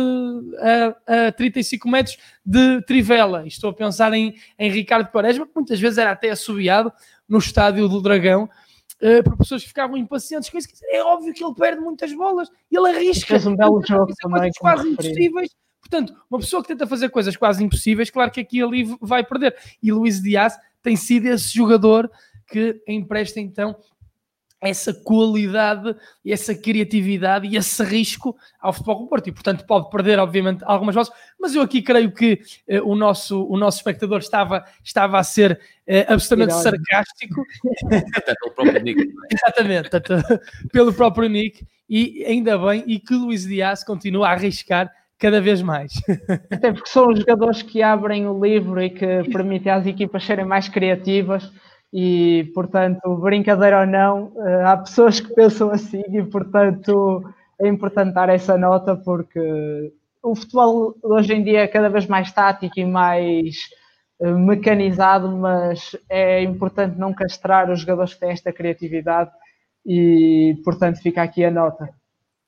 [1.07, 3.47] a, a 35 metros de trivela.
[3.47, 6.91] Estou a pensar em, em Ricardo Quaresma, que muitas vezes era até assobiado
[7.27, 8.49] no estádio do Dragão.
[9.01, 12.49] Uh, por pessoas que ficavam impacientes com isso, é óbvio que ele perde muitas bolas
[12.71, 13.27] e ele arrisca.
[13.27, 14.51] Fez um belo jogo também.
[14.59, 15.49] Quase impossíveis
[15.89, 19.55] Portanto, uma pessoa que tenta fazer coisas quase impossíveis, claro que aqui ali vai perder.
[19.81, 22.11] E Luís Dias tem sido esse jogador
[22.47, 23.75] que empresta então
[24.59, 25.95] essa qualidade
[26.25, 30.63] e essa criatividade e esse risco ao futebol do Porto e portanto pode perder obviamente
[30.65, 35.19] algumas vozes, mas eu aqui creio que uh, o, nosso, o nosso espectador estava, estava
[35.19, 37.43] a ser uh, absolutamente sarcástico
[38.15, 39.35] até pelo próprio Nick é?
[39.35, 39.89] exatamente,
[40.71, 45.61] pelo próprio Nick e ainda bem e que Luís Dias continua a arriscar cada vez
[45.61, 45.93] mais.
[46.51, 50.45] Até porque são os jogadores que abrem o livro e que permitem às equipas serem
[50.45, 51.51] mais criativas
[51.91, 57.23] e, portanto, brincadeira ou não, eh, há pessoas que pensam assim e, portanto,
[57.61, 59.91] é importante dar essa nota porque
[60.23, 63.55] o futebol hoje em dia é cada vez mais tático e mais
[64.19, 69.31] eh, mecanizado, mas é importante não castrar os jogadores que têm esta criatividade
[69.85, 71.89] e, portanto, fica aqui a nota.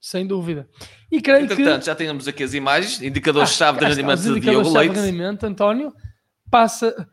[0.01, 0.67] Sem dúvida.
[1.11, 1.85] E creio Entretanto, que...
[1.85, 4.93] já temos aqui as imagens, indicadores-chave ah, de rendimento de Diogo Leite.
[4.93, 5.93] De rendimento, António,
[6.49, 7.07] passa,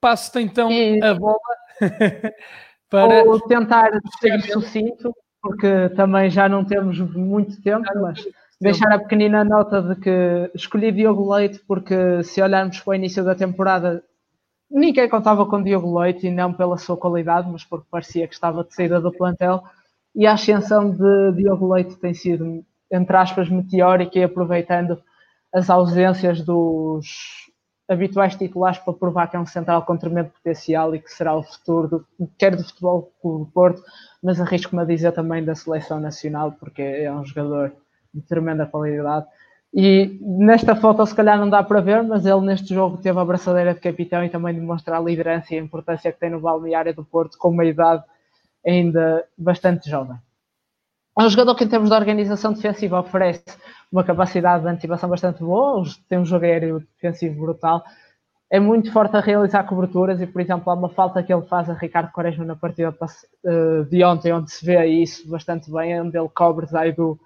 [0.00, 1.02] passa então e...
[1.02, 1.38] a bola
[2.90, 3.24] para...
[3.24, 3.90] Ou tentar
[4.20, 8.24] ser sucinto, porque também já não temos muito tempo, mas
[8.60, 13.24] deixar a pequenina nota de que escolhi Diogo Leite porque se olharmos para o início
[13.24, 14.02] da temporada
[14.70, 18.64] ninguém contava com Diogo Leite e não pela sua qualidade, mas porque parecia que estava
[18.64, 19.62] de saída do plantel.
[20.14, 25.00] E a ascensão de Diogo Leite tem sido, entre aspas, meteórica e aproveitando
[25.52, 27.06] as ausências dos
[27.88, 31.42] habituais titulares para provar que é um central com tremendo potencial e que será o
[31.42, 33.80] futuro, do, quer do futebol do Porto,
[34.20, 37.72] mas arrisco-me a dizer também da seleção nacional, porque é um jogador
[38.12, 39.26] de tremenda qualidade.
[39.74, 43.24] E nesta foto, se calhar, não dá para ver, mas ele neste jogo teve a
[43.24, 46.94] braçadeira de capitão e também demonstra a liderança e a importância que tem no balneário
[46.94, 48.02] do Porto, com uma idade
[48.66, 50.16] ainda bastante jovem.
[51.18, 53.44] É um jogador que, em termos de organização defensiva, oferece
[53.90, 57.82] uma capacidade de antecipação bastante boa, tem um jogo aéreo defensivo brutal,
[58.50, 61.68] é muito forte a realizar coberturas e, por exemplo, há uma falta que ele faz
[61.68, 62.94] a Ricardo Quaresma na partida
[63.44, 67.18] eh, de ontem, onde se vê isso bastante bem, onde ele cobre Zaidu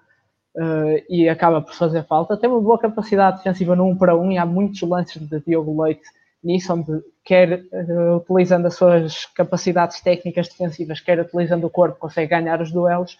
[0.55, 2.37] uh, e acaba por fazer falta.
[2.37, 5.81] Tem uma boa capacidade defensiva no 1 para 1 e há muitos lances de Diogo
[5.83, 6.07] Leite
[6.43, 12.29] nisso, onde quer uh, utilizando as suas capacidades técnicas defensivas, quer utilizando o corpo, consegue
[12.29, 13.17] ganhar os duelos.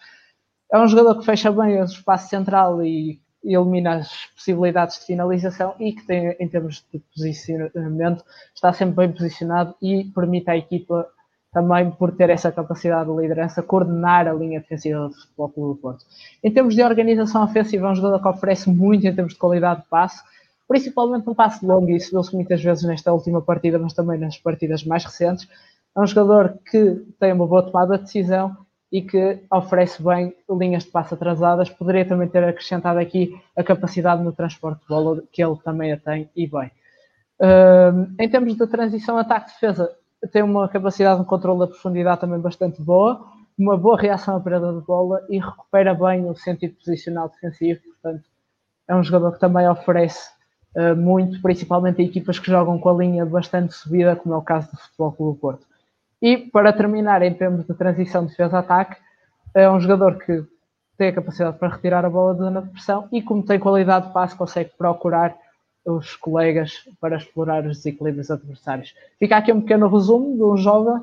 [0.71, 5.75] É um jogador que fecha bem o espaço central e elimina as possibilidades de finalização
[5.79, 8.23] e que tem, em termos de posicionamento,
[8.53, 11.07] está sempre bem posicionado e permite à equipa
[11.51, 15.81] também por ter essa capacidade de liderança, coordenar a linha defensiva do Futebol Clube do
[15.81, 16.05] Porto.
[16.41, 19.81] Em termos de organização ofensiva, é um jogador que oferece muito em termos de qualidade
[19.81, 20.23] de passe,
[20.67, 24.37] principalmente no passe longo, e isso viu-se muitas vezes nesta última partida, mas também nas
[24.37, 25.47] partidas mais recentes.
[25.95, 28.55] É um jogador que tem uma boa tomada de decisão
[28.89, 31.69] e que oferece bem linhas de passe atrasadas.
[31.69, 35.97] Poderia também ter acrescentado aqui a capacidade no transporte de bola, que ele também a
[35.97, 36.71] tem, e bem.
[38.17, 39.91] Em termos de transição ataque-defesa,
[40.31, 43.25] tem uma capacidade de controle da profundidade também bastante boa,
[43.57, 47.81] uma boa reação à perda de bola e recupera bem o sentido posicional defensivo.
[47.83, 48.23] Portanto,
[48.87, 50.29] é um jogador que também oferece
[50.75, 54.41] uh, muito, principalmente a equipas que jogam com a linha bastante subida, como é o
[54.41, 55.67] caso do Futebol Clube do Porto.
[56.21, 58.97] E para terminar, em termos de transição de defesa-ataque,
[59.55, 60.43] é um jogador que
[60.97, 64.07] tem a capacidade para retirar a bola da zona de pressão e, como tem qualidade
[64.07, 65.35] de passe, consegue procurar
[65.85, 68.95] os colegas para explorar os desequilíbrios adversários.
[69.17, 71.01] Fica aqui um pequeno resumo de um jovem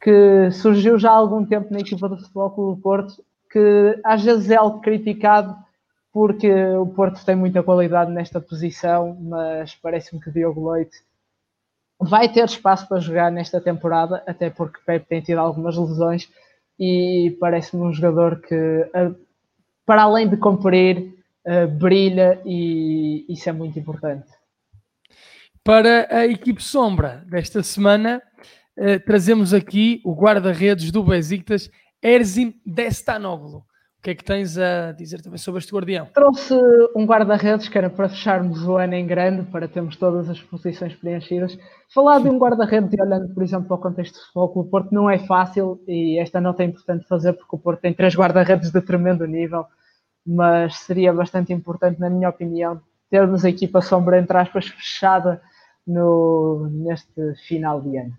[0.00, 4.22] que surgiu já há algum tempo na equipa do Futebol Clube do Porto, que às
[4.22, 5.56] vezes é algo criticado
[6.12, 10.98] porque o Porto tem muita qualidade nesta posição, mas parece-me que Diogo Leite
[12.00, 16.30] vai ter espaço para jogar nesta temporada, até porque Pepe tem tido algumas lesões
[16.78, 18.86] e parece-me um jogador que,
[19.84, 24.26] para além de cumprir uh, brilha e isso é muito importante.
[25.64, 28.22] Para a equipe sombra desta semana,
[28.78, 31.70] uh, trazemos aqui o guarda-redes do Besiktas,
[32.02, 33.64] Erzin Destanoglu.
[33.98, 36.06] O que é que tens a dizer também sobre este guardião?
[36.14, 36.54] Trouxe
[36.94, 40.94] um guarda-redes que era para fecharmos o ano em grande, para termos todas as posições
[40.94, 41.58] preenchidas.
[41.92, 44.94] Falar de um guarda-redes e olhando, por exemplo, para o contexto do futebol, o Porto
[44.94, 48.70] não é fácil e esta nota é importante fazer porque o Porto tem três guarda-redes
[48.70, 49.66] de tremendo nível
[50.28, 55.40] mas seria bastante importante, na minha opinião, termos a equipa sombra, entre aspas, fechada
[55.86, 58.12] no, neste final de ano.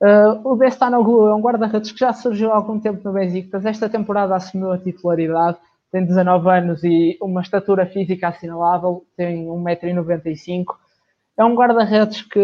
[0.00, 3.64] Uh, o Bestanoglu é um guarda-redes que já surgiu há algum tempo no Besiktas.
[3.64, 5.58] Esta temporada assumiu a titularidade,
[5.90, 10.66] tem 19 anos e uma estatura física assinalável, tem 1,95m.
[11.36, 12.40] É um guarda-redes que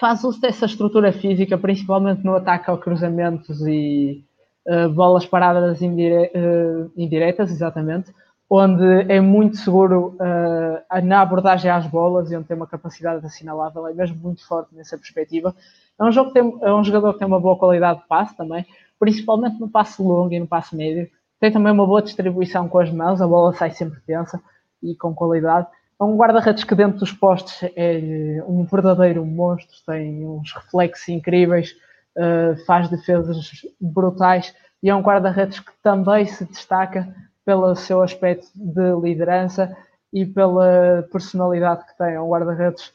[0.00, 4.24] faz uso dessa estrutura física, principalmente no ataque ao cruzamentos e
[4.70, 8.14] eh, bolas paradas indire uh, indiretas, exatamente,
[8.50, 13.86] onde é muito seguro uh, na abordagem às bolas e onde tem uma capacidade assinalável,
[13.86, 15.54] é mesmo muito forte nessa perspectiva.
[15.98, 18.66] É um, jogo tem, é um jogador que tem uma boa qualidade de passe também,
[19.00, 21.08] principalmente no passe longo e no passe médio.
[21.40, 24.38] Tem também uma boa distribuição com as mãos, a bola sai sempre tensa
[24.82, 25.66] e com qualidade.
[25.98, 31.74] É um guarda-redes que dentro dos postes é um verdadeiro monstro, tem uns reflexos incríveis,
[32.16, 33.50] uh, faz defesas
[33.80, 39.76] brutais e é um guarda-redes que também se destaca pelo seu aspecto de liderança
[40.12, 42.14] e pela personalidade que tem.
[42.14, 42.92] É um guarda-redes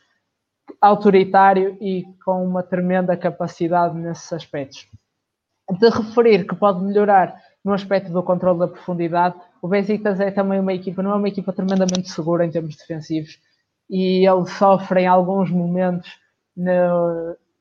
[0.82, 4.88] autoritário e com uma tremenda capacidade nesses aspectos.
[5.80, 10.60] De referir que pode melhorar no aspecto do controle da profundidade, o Besiktas é também
[10.60, 13.40] uma equipa, não é uma equipa tremendamente segura em termos defensivos
[13.90, 16.20] e ele sofre em alguns momentos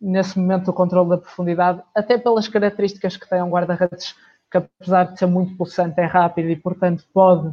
[0.03, 4.16] nesse momento do controle da profundidade, até pelas características que tem um guarda-redes
[4.50, 7.50] que apesar de ser muito pulsante é rápido e portanto pode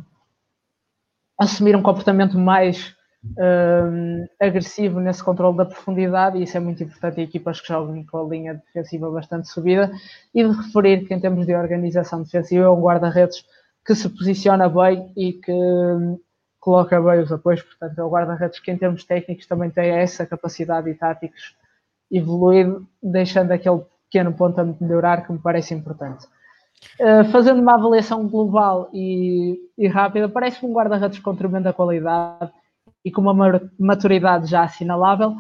[1.40, 2.94] assumir um comportamento mais
[3.38, 8.04] um, agressivo nesse controle da profundidade e isso é muito importante em equipas que jogam
[8.06, 9.92] com a linha defensiva bastante subida
[10.34, 13.46] e de referir que em termos de organização defensiva é um guarda-redes
[13.86, 16.20] que se posiciona bem e que um,
[16.60, 20.26] coloca bem os apoios, portanto é um guarda-redes que em termos técnicos também tem essa
[20.26, 21.56] capacidade e táticos
[22.12, 26.26] evoluído, deixando aquele pequeno ponto a melhorar que me parece importante.
[27.00, 32.52] Uh, fazendo uma avaliação global e, e rápida, parece-me um guarda-redes com tremenda qualidade
[33.04, 35.36] e com uma maturidade já assinalável.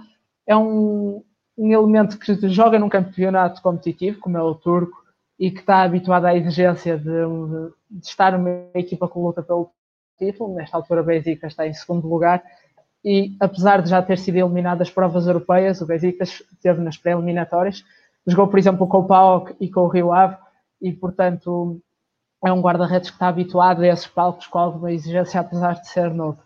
[0.46, 1.24] É um,
[1.58, 4.98] um elemento que joga num campeonato competitivo, como é o turco,
[5.40, 7.06] e que está habituado à exigência de,
[7.90, 9.72] de estar numa equipa que luta pelo
[10.18, 10.56] título.
[10.56, 12.44] Nesta altura, o Benfica está em segundo lugar
[13.04, 17.84] e, apesar de já ter sido eliminado das provas europeias, o Benfica esteve nas pré-eliminatórias.
[18.28, 20.38] Jogou, por exemplo, com o PAOK e com o Rio Ave
[20.82, 21.82] e, portanto,
[22.46, 26.14] é um guarda-redes que está habituado a esses palcos com alguma exigência, apesar de ser
[26.14, 26.40] novo.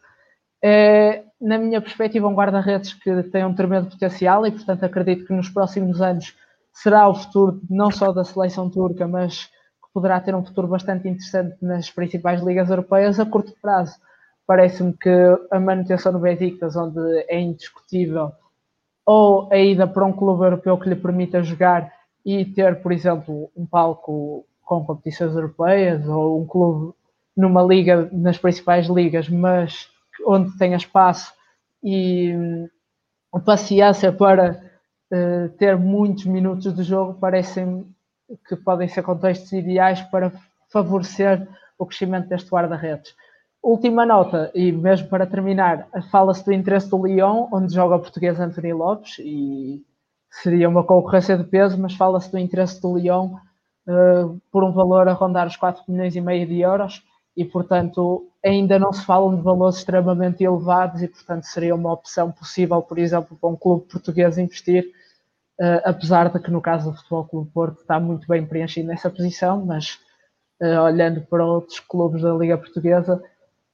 [0.64, 5.34] É, na minha perspectiva, um guarda-redes que tem um tremendo potencial e, portanto, acredito que
[5.34, 6.36] nos próximos anos
[6.72, 11.08] será o futuro não só da seleção turca, mas que poderá ter um futuro bastante
[11.08, 13.96] interessante nas principais ligas europeias a curto prazo.
[14.46, 15.10] Parece-me que
[15.52, 18.32] a manutenção no Besiktas, onde é indiscutível,
[19.06, 21.92] ou a ida para um clube europeu que lhe permita jogar
[22.26, 26.94] e ter, por exemplo, um palco com competições europeias, ou um clube
[27.36, 29.90] numa liga, nas principais ligas, mas
[30.26, 31.34] onde tenha espaço
[31.84, 32.70] e hum,
[33.44, 34.62] paciência para
[35.12, 37.86] uh, ter muitos minutos de jogo parecem
[38.48, 40.32] que podem ser contextos ideais para
[40.72, 43.14] favorecer o crescimento deste guarda-redes.
[43.64, 48.38] Última nota, e mesmo para terminar, fala-se do interesse do Lyon, onde joga o português
[48.40, 49.82] Anthony Lopes, e
[50.30, 53.36] seria uma concorrência de peso, mas fala-se do interesse do Lyon
[53.88, 57.04] uh, por um valor a rondar os 4 milhões e meio de euros,
[57.38, 62.32] e portanto ainda não se falam de valores extremamente elevados, e portanto seria uma opção
[62.32, 64.86] possível, por exemplo, para um clube português investir
[65.60, 69.08] Uh, apesar de que no caso do Futebol Clube Porto está muito bem preenchido nessa
[69.08, 70.00] posição, mas
[70.60, 73.24] uh, olhando para outros clubes da Liga Portuguesa,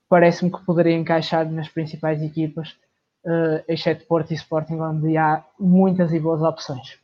[0.10, 2.76] parece-me que poderia encaixar nas principais equipas,
[3.24, 6.98] uh, exceto Porto e Sporting, onde há muitas e boas opções.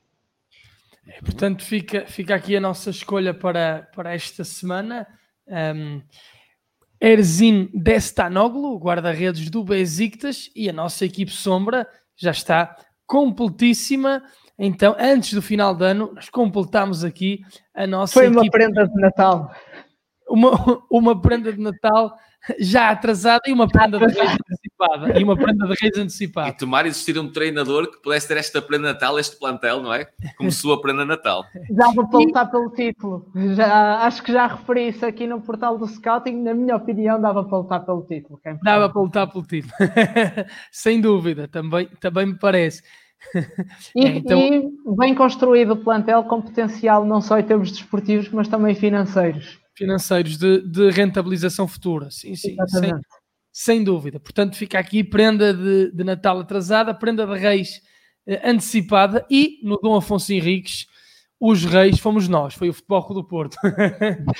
[1.07, 5.07] É, portanto, fica, fica aqui a nossa escolha para, para esta semana.
[5.47, 6.01] Um,
[6.99, 12.75] Erzin Destanoglu, guarda-redes do Besiktas, e a nossa equipe sombra já está
[13.05, 14.23] completíssima.
[14.57, 17.41] Então, antes do final do ano, nós completamos aqui
[17.73, 18.13] a nossa.
[18.13, 19.51] Foi uma prenda de Natal.
[20.27, 22.17] Uma, uma prenda de Natal
[22.59, 25.19] já atrasada e uma prenda de reis antecipada.
[25.19, 26.49] E uma prenda de reis antecipada.
[26.49, 30.07] E tomar existir um treinador que pudesse ter esta prenda Natal, este plantel, não é?
[30.37, 31.43] Como sua prenda Natal.
[31.69, 33.31] Dava para lutar pelo título.
[33.55, 36.43] Já, acho que já referi isso aqui no portal do Scouting.
[36.43, 38.39] Na minha opinião, dava para lutar pelo título.
[38.63, 39.73] Dava para lutar pelo título.
[40.71, 42.83] Sem dúvida, também, também me parece.
[43.95, 44.39] E, então...
[44.39, 49.59] e, bem construído o plantel com potencial não só em termos desportivos, mas também financeiros.
[49.75, 52.91] Financeiros de, de rentabilização futura, sim, sim, sem,
[53.51, 54.19] sem, dúvida.
[54.19, 57.81] Portanto, fica aqui prenda de, de Natal atrasada, prenda de Reis
[58.25, 60.87] eh, antecipada e no Dom Afonso Henriques,
[61.39, 63.57] os Reis fomos nós, foi o Futebol do Porto.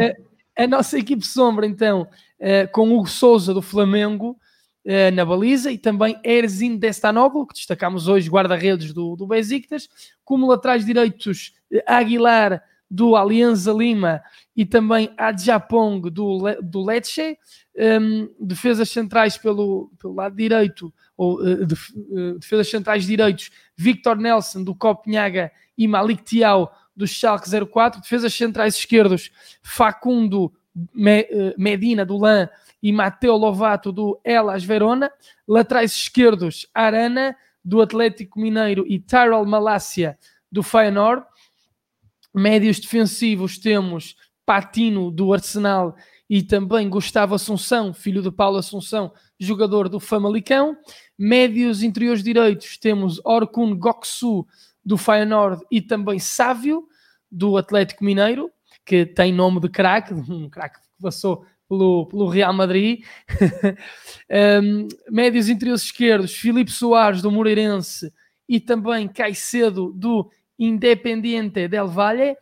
[0.00, 0.16] Eh,
[0.56, 2.08] a nossa equipe sombra, então,
[2.38, 4.36] eh, com o Hugo Souza do Flamengo,
[4.84, 9.88] eh, na baliza e também Erzin Destanoglu, que destacamos hoje, guarda-redes do, do Besiktas,
[10.22, 14.22] como laterais direitos eh, Aguilar do Alianza Lima
[14.56, 17.36] e também Adjapong do, do Lecce,
[17.76, 24.16] um, defesas centrais pelo, pelo lado direito, ou uh, def, uh, defesas centrais direitos, Victor
[24.16, 29.30] Nelson do Copenhaga e Malik Tiao do Schalke 04, defesas centrais esquerdos,
[29.62, 30.52] Facundo
[30.94, 32.48] Me, uh, Medina do LAN
[32.82, 35.10] e Mateo Lovato do Elas Verona,
[35.48, 40.18] laterais esquerdos Arana do Atlético Mineiro e Tyrell Malásia
[40.52, 41.24] do Feyenoord,
[42.32, 45.94] médios defensivos temos Patino do Arsenal
[46.28, 50.76] e também Gustavo Assunção, filho de Paulo Assunção, jogador do Famalicão.
[51.18, 54.46] Médios interiores direitos temos Orkun Goksu
[54.84, 56.86] do Feyenoord e também Sávio
[57.30, 58.50] do Atlético Mineiro,
[58.84, 63.04] que tem nome de craque, um craque que passou pelo, pelo Real Madrid.
[64.62, 68.12] um, médios interiores esquerdos, Filipe Soares, do Moreirense,
[68.48, 72.36] e também Caicedo, do Independiente del Valle.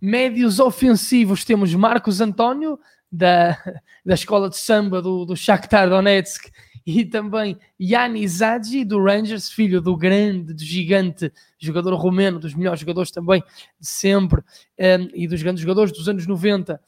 [0.00, 2.78] Médios ofensivos, temos Marcos António,
[3.10, 3.58] da,
[4.04, 6.50] da escola de samba do, do Shakhtar Donetsk,
[6.90, 12.80] e também Yanis Zaghi, do Rangers, filho do grande, do gigante jogador romeno, dos melhores
[12.80, 13.42] jogadores também
[13.78, 16.80] de sempre, um, e dos grandes jogadores dos anos 90,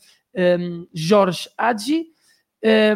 [0.59, 2.07] um, Jorge Adji,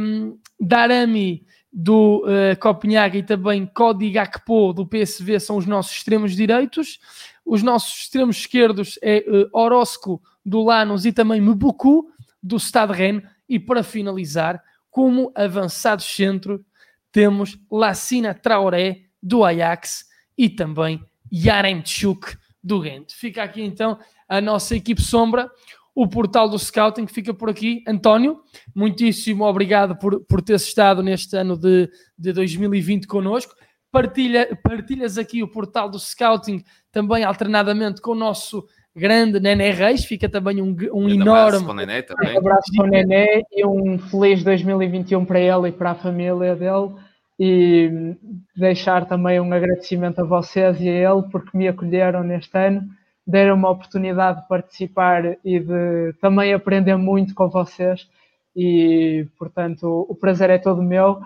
[0.01, 6.35] um, Darami do uh, Copenhague e também Cody Gakpo do PSV são os nossos extremos
[6.35, 7.01] direitos.
[7.45, 12.09] Os nossos extremos esquerdos é uh, Orozco do Lanús e também Mbuku
[12.43, 13.25] do Stade Rennes.
[13.49, 16.65] E para finalizar, como avançados centro,
[17.13, 23.13] temos Lacina Traoré do Ajax e também Yaremchuk do Ghent.
[23.13, 25.51] Fica aqui então a nossa equipe sombra,
[25.95, 27.85] o portal do Scouting fica por aqui.
[27.87, 28.41] António,
[28.75, 31.89] muitíssimo obrigado por, por teres estado neste ano de,
[32.19, 33.55] de 2020 connosco.
[33.95, 40.05] Partilha, partilhas aqui o portal do Scouting também alternadamente com o nosso grande Nené Reis,
[40.05, 42.35] fica também um, um enorme abraço para o Nené também.
[42.35, 46.57] Um abraço para o Nené e um feliz 2021 para ele e para a família
[46.57, 46.93] dele.
[47.39, 48.17] E
[48.57, 52.83] deixar também um agradecimento a vocês e a ele porque me acolheram neste ano,
[53.25, 58.09] deram uma oportunidade de participar e de também aprender muito com vocês.
[58.57, 61.21] E portanto o prazer é todo meu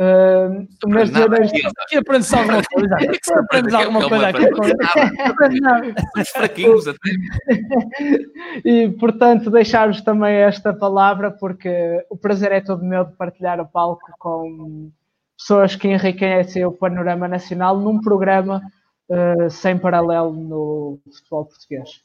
[0.00, 2.94] Uh, mas nada, aqui, aqui aprendes alguma coisa.
[2.94, 4.44] Aqui aprendes alguma coisa aqui.
[6.14, 7.10] Somos fraquinhos até.
[8.64, 13.68] E portanto, deixar-vos também esta palavra, porque o prazer é todo meu de partilhar o
[13.68, 14.90] palco com
[15.36, 18.62] pessoas que enriquecem o panorama nacional num programa
[19.10, 22.02] uh, sem paralelo no futebol português.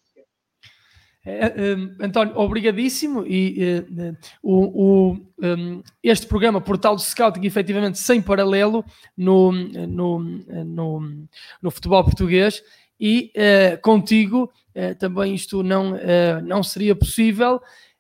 [1.26, 3.26] Um, António, obrigadíssimo.
[3.26, 8.86] E uh, o, o um, este programa, Portal do Scouting, efetivamente sem paralelo
[9.18, 11.28] no, no, no,
[11.62, 12.62] no futebol português.
[13.00, 15.98] E uh, contigo uh, também isto não,
[16.44, 17.60] não seria possível.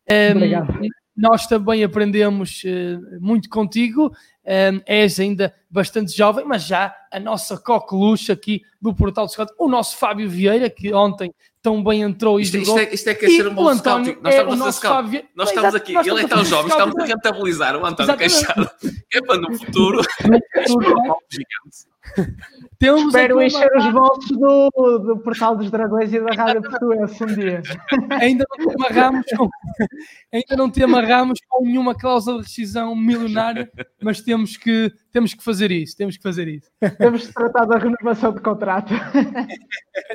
[0.09, 0.79] Um, Obrigado.
[1.17, 2.61] Nós também aprendemos
[3.21, 4.11] muito contigo.
[4.85, 9.67] És ainda bastante jovem, mas já a nossa coqueluche aqui do Portal do Scouting, o
[9.67, 12.79] nosso Fábio Vieira, que ontem tão bem entrou e isto, jogou.
[12.79, 14.17] Isto é, isto é que é ser um bom scout.
[14.21, 14.95] Nós é estamos a scout.
[14.95, 15.25] Fábio...
[15.35, 18.69] Nós estamos aqui, nós ele é tão jovem, estamos a rentabilizar o António Queixado.
[19.13, 20.01] É para no futuro.
[22.77, 27.27] Temos Espero encher os bolsos do, do Portal dos Dragões e da Rádio Portuense um
[27.27, 27.61] dia.
[28.21, 29.49] Ainda não te amarramos com,
[30.33, 33.71] ainda não te amarramos com nenhuma cláusula de rescisão milionária,
[34.03, 35.95] mas temos que, temos que fazer isso.
[35.95, 36.69] Temos que fazer isso.
[36.97, 38.93] Temos de tratar da renovação de contrato.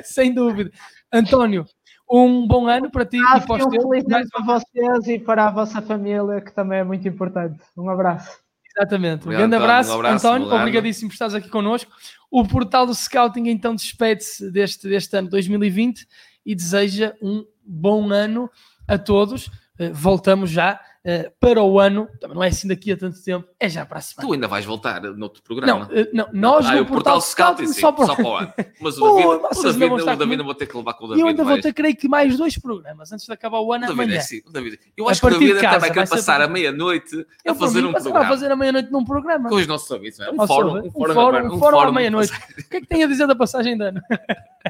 [0.03, 0.71] Sem dúvida.
[1.11, 1.65] António,
[2.09, 3.85] um bom ano para ti ah, e para os teus.
[3.85, 7.59] Um feliz ano para vocês e para a vossa família, que também é muito importante.
[7.75, 8.39] Um abraço.
[8.81, 9.27] Exatamente.
[9.27, 10.53] Um grande abraço, um abraço António.
[10.53, 11.91] Obrigadíssimo por estares aqui connosco.
[12.29, 16.07] O portal do Scouting então despede-se deste, deste ano 2020
[16.45, 18.49] e deseja um bom ano
[18.87, 19.47] a todos.
[19.79, 23.47] Uh, voltamos já uh, para o ano, também não é assim daqui a tanto tempo,
[23.59, 24.27] é já para a semana.
[24.27, 25.87] Tu ainda vais voltar noutro programa.
[25.91, 28.05] Não, uh, não nós ah, no o portal, portal Scouting, sim, só, para...
[28.05, 28.53] só para o ano.
[28.79, 31.07] Mas o David, oh, o David, o David não vou ter que levar com o
[31.09, 31.21] David.
[31.21, 33.85] Eu ainda vou ter, creio que, mais dois programas antes de acabar o ano.
[33.85, 34.79] O David, é assim, o David.
[34.95, 38.19] Eu acho que o David até vai querer passar a meia-noite a fazer um programa.
[38.19, 39.49] a fazer a meia-noite num programa.
[39.49, 40.31] Com os nossos é?
[40.31, 40.87] Um fórum.
[40.87, 42.31] Um fórum, um fórum à meia-noite.
[42.31, 44.01] O que é que tem a dizer da passagem de ano?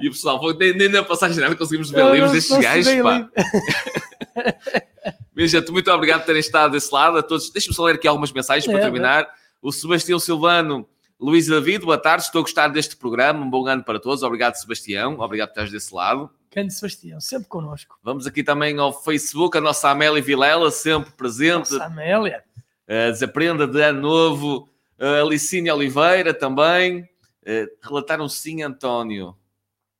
[0.00, 3.28] E o pessoal, nem na passagem ano conseguimos ver livros destes gajos, pá.
[5.34, 7.18] Minha gente, muito obrigado por terem estado desse lado.
[7.18, 9.22] A todos, deixa-me só ler aqui algumas mensagens é, para terminar.
[9.22, 9.28] É.
[9.62, 10.86] O Sebastião Silvano,
[11.18, 12.24] Luís David, boa tarde.
[12.24, 13.44] Estou a gostar deste programa.
[13.44, 14.22] Um bom ano para todos.
[14.22, 15.18] Obrigado, Sebastião.
[15.18, 16.30] Obrigado por estares desse lado.
[16.50, 17.96] Grande Sebastião, sempre connosco.
[18.02, 21.72] Vamos aqui também ao Facebook, a nossa Amélia Vilela, sempre presente.
[21.72, 22.42] Nossa Amélia.
[22.88, 24.68] Uh, desaprenda de ano novo.
[24.98, 27.08] Uh, Alicínia Oliveira também.
[27.50, 29.36] Uh, relataram sim, António.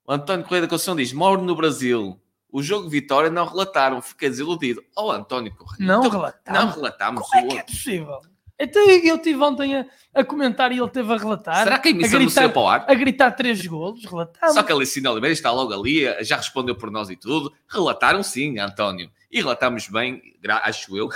[0.06, 2.20] O António Correia da Conceição diz: moro no Brasil.
[2.52, 4.82] O jogo Vitória não relataram, fiquei desiludido.
[4.96, 5.86] Oh, António Correia.
[5.86, 6.66] Não então, relataram.
[6.66, 7.28] Não relatámos.
[7.28, 8.20] Como é que é possível?
[8.62, 11.64] Então eu estive ontem a, a, comentar e ele teve a relatar.
[11.64, 12.84] Será que a emissão a gritar, não para o ar?
[12.86, 14.52] A gritar três golos, relataram.
[14.52, 17.50] Só que a Alicina Oliveira está logo ali, já respondeu por nós e tudo.
[17.66, 19.10] Relataram sim, António.
[19.32, 20.20] E relatámos bem,
[20.62, 21.08] acho eu.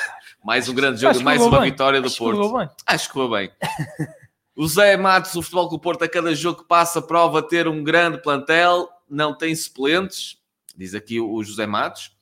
[0.42, 1.70] Mais um grande jogo, mais uma bem.
[1.70, 2.70] vitória do acho Porto.
[2.86, 3.52] Acho que foi bem.
[4.56, 7.82] o Zé Matos, o Futebol o Porto, a cada jogo que passa, prova ter um
[7.82, 10.39] grande plantel, não tem suplentes
[10.76, 12.12] diz aqui o José Matos.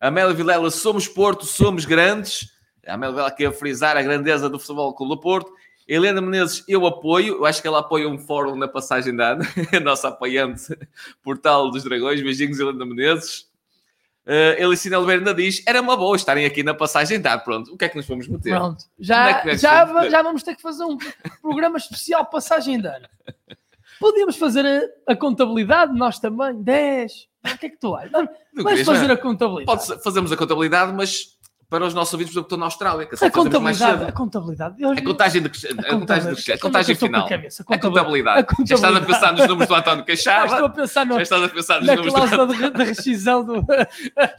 [0.00, 2.50] Amélia Vilela, somos Porto, somos grandes.
[2.86, 5.52] A Amélia Vilela quer frisar a grandeza do Futebol Clube do Porto.
[5.86, 7.36] Helena Menezes, eu apoio.
[7.36, 9.44] Eu acho que ela apoia um fórum na passagem da Ana,
[9.76, 10.76] a nossa apoiante
[11.22, 12.22] Portal dos Dragões.
[12.22, 13.49] Beijinhos, Helena Menezes.
[14.26, 17.84] Uh, Elicina Oliveira diz: era uma boa estarem aqui na passagem da Pronto, o que
[17.84, 18.54] é que nos vamos meter?
[18.54, 20.98] Pronto, já, é já, vamos já vamos ter que fazer um
[21.40, 23.08] programa especial passagem ano.
[23.98, 28.10] Podíamos fazer a, a contabilidade, nós também, 10, o que é que tu achas?
[28.54, 29.86] Vamos fazer a contabilidade.
[29.86, 31.38] Pode, fazemos a contabilidade, mas
[31.70, 33.06] para os nossos ouvintes, porque estou na Austrália.
[33.06, 34.84] Que a, contabilidade, a contabilidade.
[34.84, 37.28] a contagem, de, a contagem, de, a contagem final.
[37.28, 38.40] Cabeça, a, contabilidade.
[38.40, 38.68] a contabilidade.
[38.68, 40.48] Já estás a pensar nos números do António Queixada.
[40.48, 42.70] Já estou a pensar no, Já estás a pensar nos números do...
[42.72, 43.64] da rescisão do...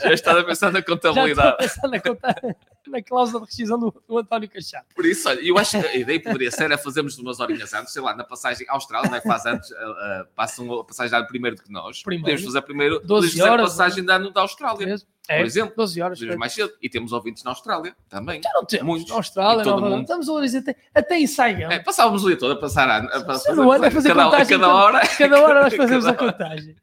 [0.04, 1.58] Já estás a pensar na contabilidade.
[1.62, 2.56] Já estou a pensar na contabilidade.
[2.90, 4.86] Na cláusula de rescisão do, do António Cachado.
[4.96, 7.94] Por isso, olha, eu acho que a ideia poderia ser é fazermos umas horinhas antes,
[7.94, 9.22] sei lá, na passagem Austrália, não é?
[9.22, 12.02] Faz antes, uh, uh, passam a passagem de ano primeiro do que nós.
[12.02, 12.26] Primeiro.
[12.26, 14.86] Podemos fazer primeiro 12 horas, a passagem de ano da Austrália.
[14.88, 15.08] Mesmo?
[15.28, 16.20] Por É, exemplo, 12 horas.
[16.36, 16.74] Mais cedo.
[16.82, 18.42] E temos ouvintes na Austrália também.
[18.44, 18.86] Já não temos.
[18.86, 19.10] Muitos.
[19.10, 20.02] Na Austrália, todo mundo.
[20.02, 21.26] Estamos a dizer até, até em.
[21.70, 22.90] É, passávamos o dia todo a passar.
[22.90, 23.88] A, a, Sim, não é?
[23.88, 25.08] É fazer cada, a contagem cada cada- hora.
[25.18, 26.76] Cada hora nós fazemos a Cada- contagem.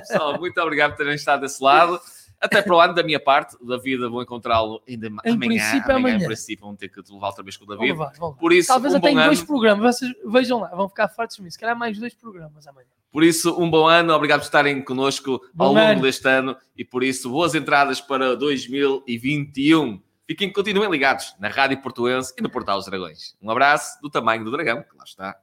[0.00, 2.00] Pessoal, muito obrigado por terem estado desse lado.
[2.40, 5.38] Até para o ano, da minha parte, o David, vou encontrá-lo ainda Em amanhã.
[5.38, 6.16] princípio, amanhã, amanhã.
[6.24, 8.18] em princípio, vão ter que te levar outra vez com o Vamos David.
[8.18, 8.38] vamos.
[8.38, 9.46] Por isso, Talvez um até em dois ano.
[9.46, 9.96] programas.
[9.98, 11.50] Vocês vejam lá, vão ficar de mim.
[11.50, 12.86] Se calhar mais dois programas amanhã.
[13.10, 16.02] Por isso, um bom ano, obrigado por estarem connosco ao Bom longo ano.
[16.02, 20.00] deste ano e por isso, boas entradas para 2021.
[20.26, 23.36] Fiquem, continuem ligados na Rádio Portuense e no Portal dos Dragões.
[23.40, 25.36] Um abraço do tamanho do dragão, que lá está.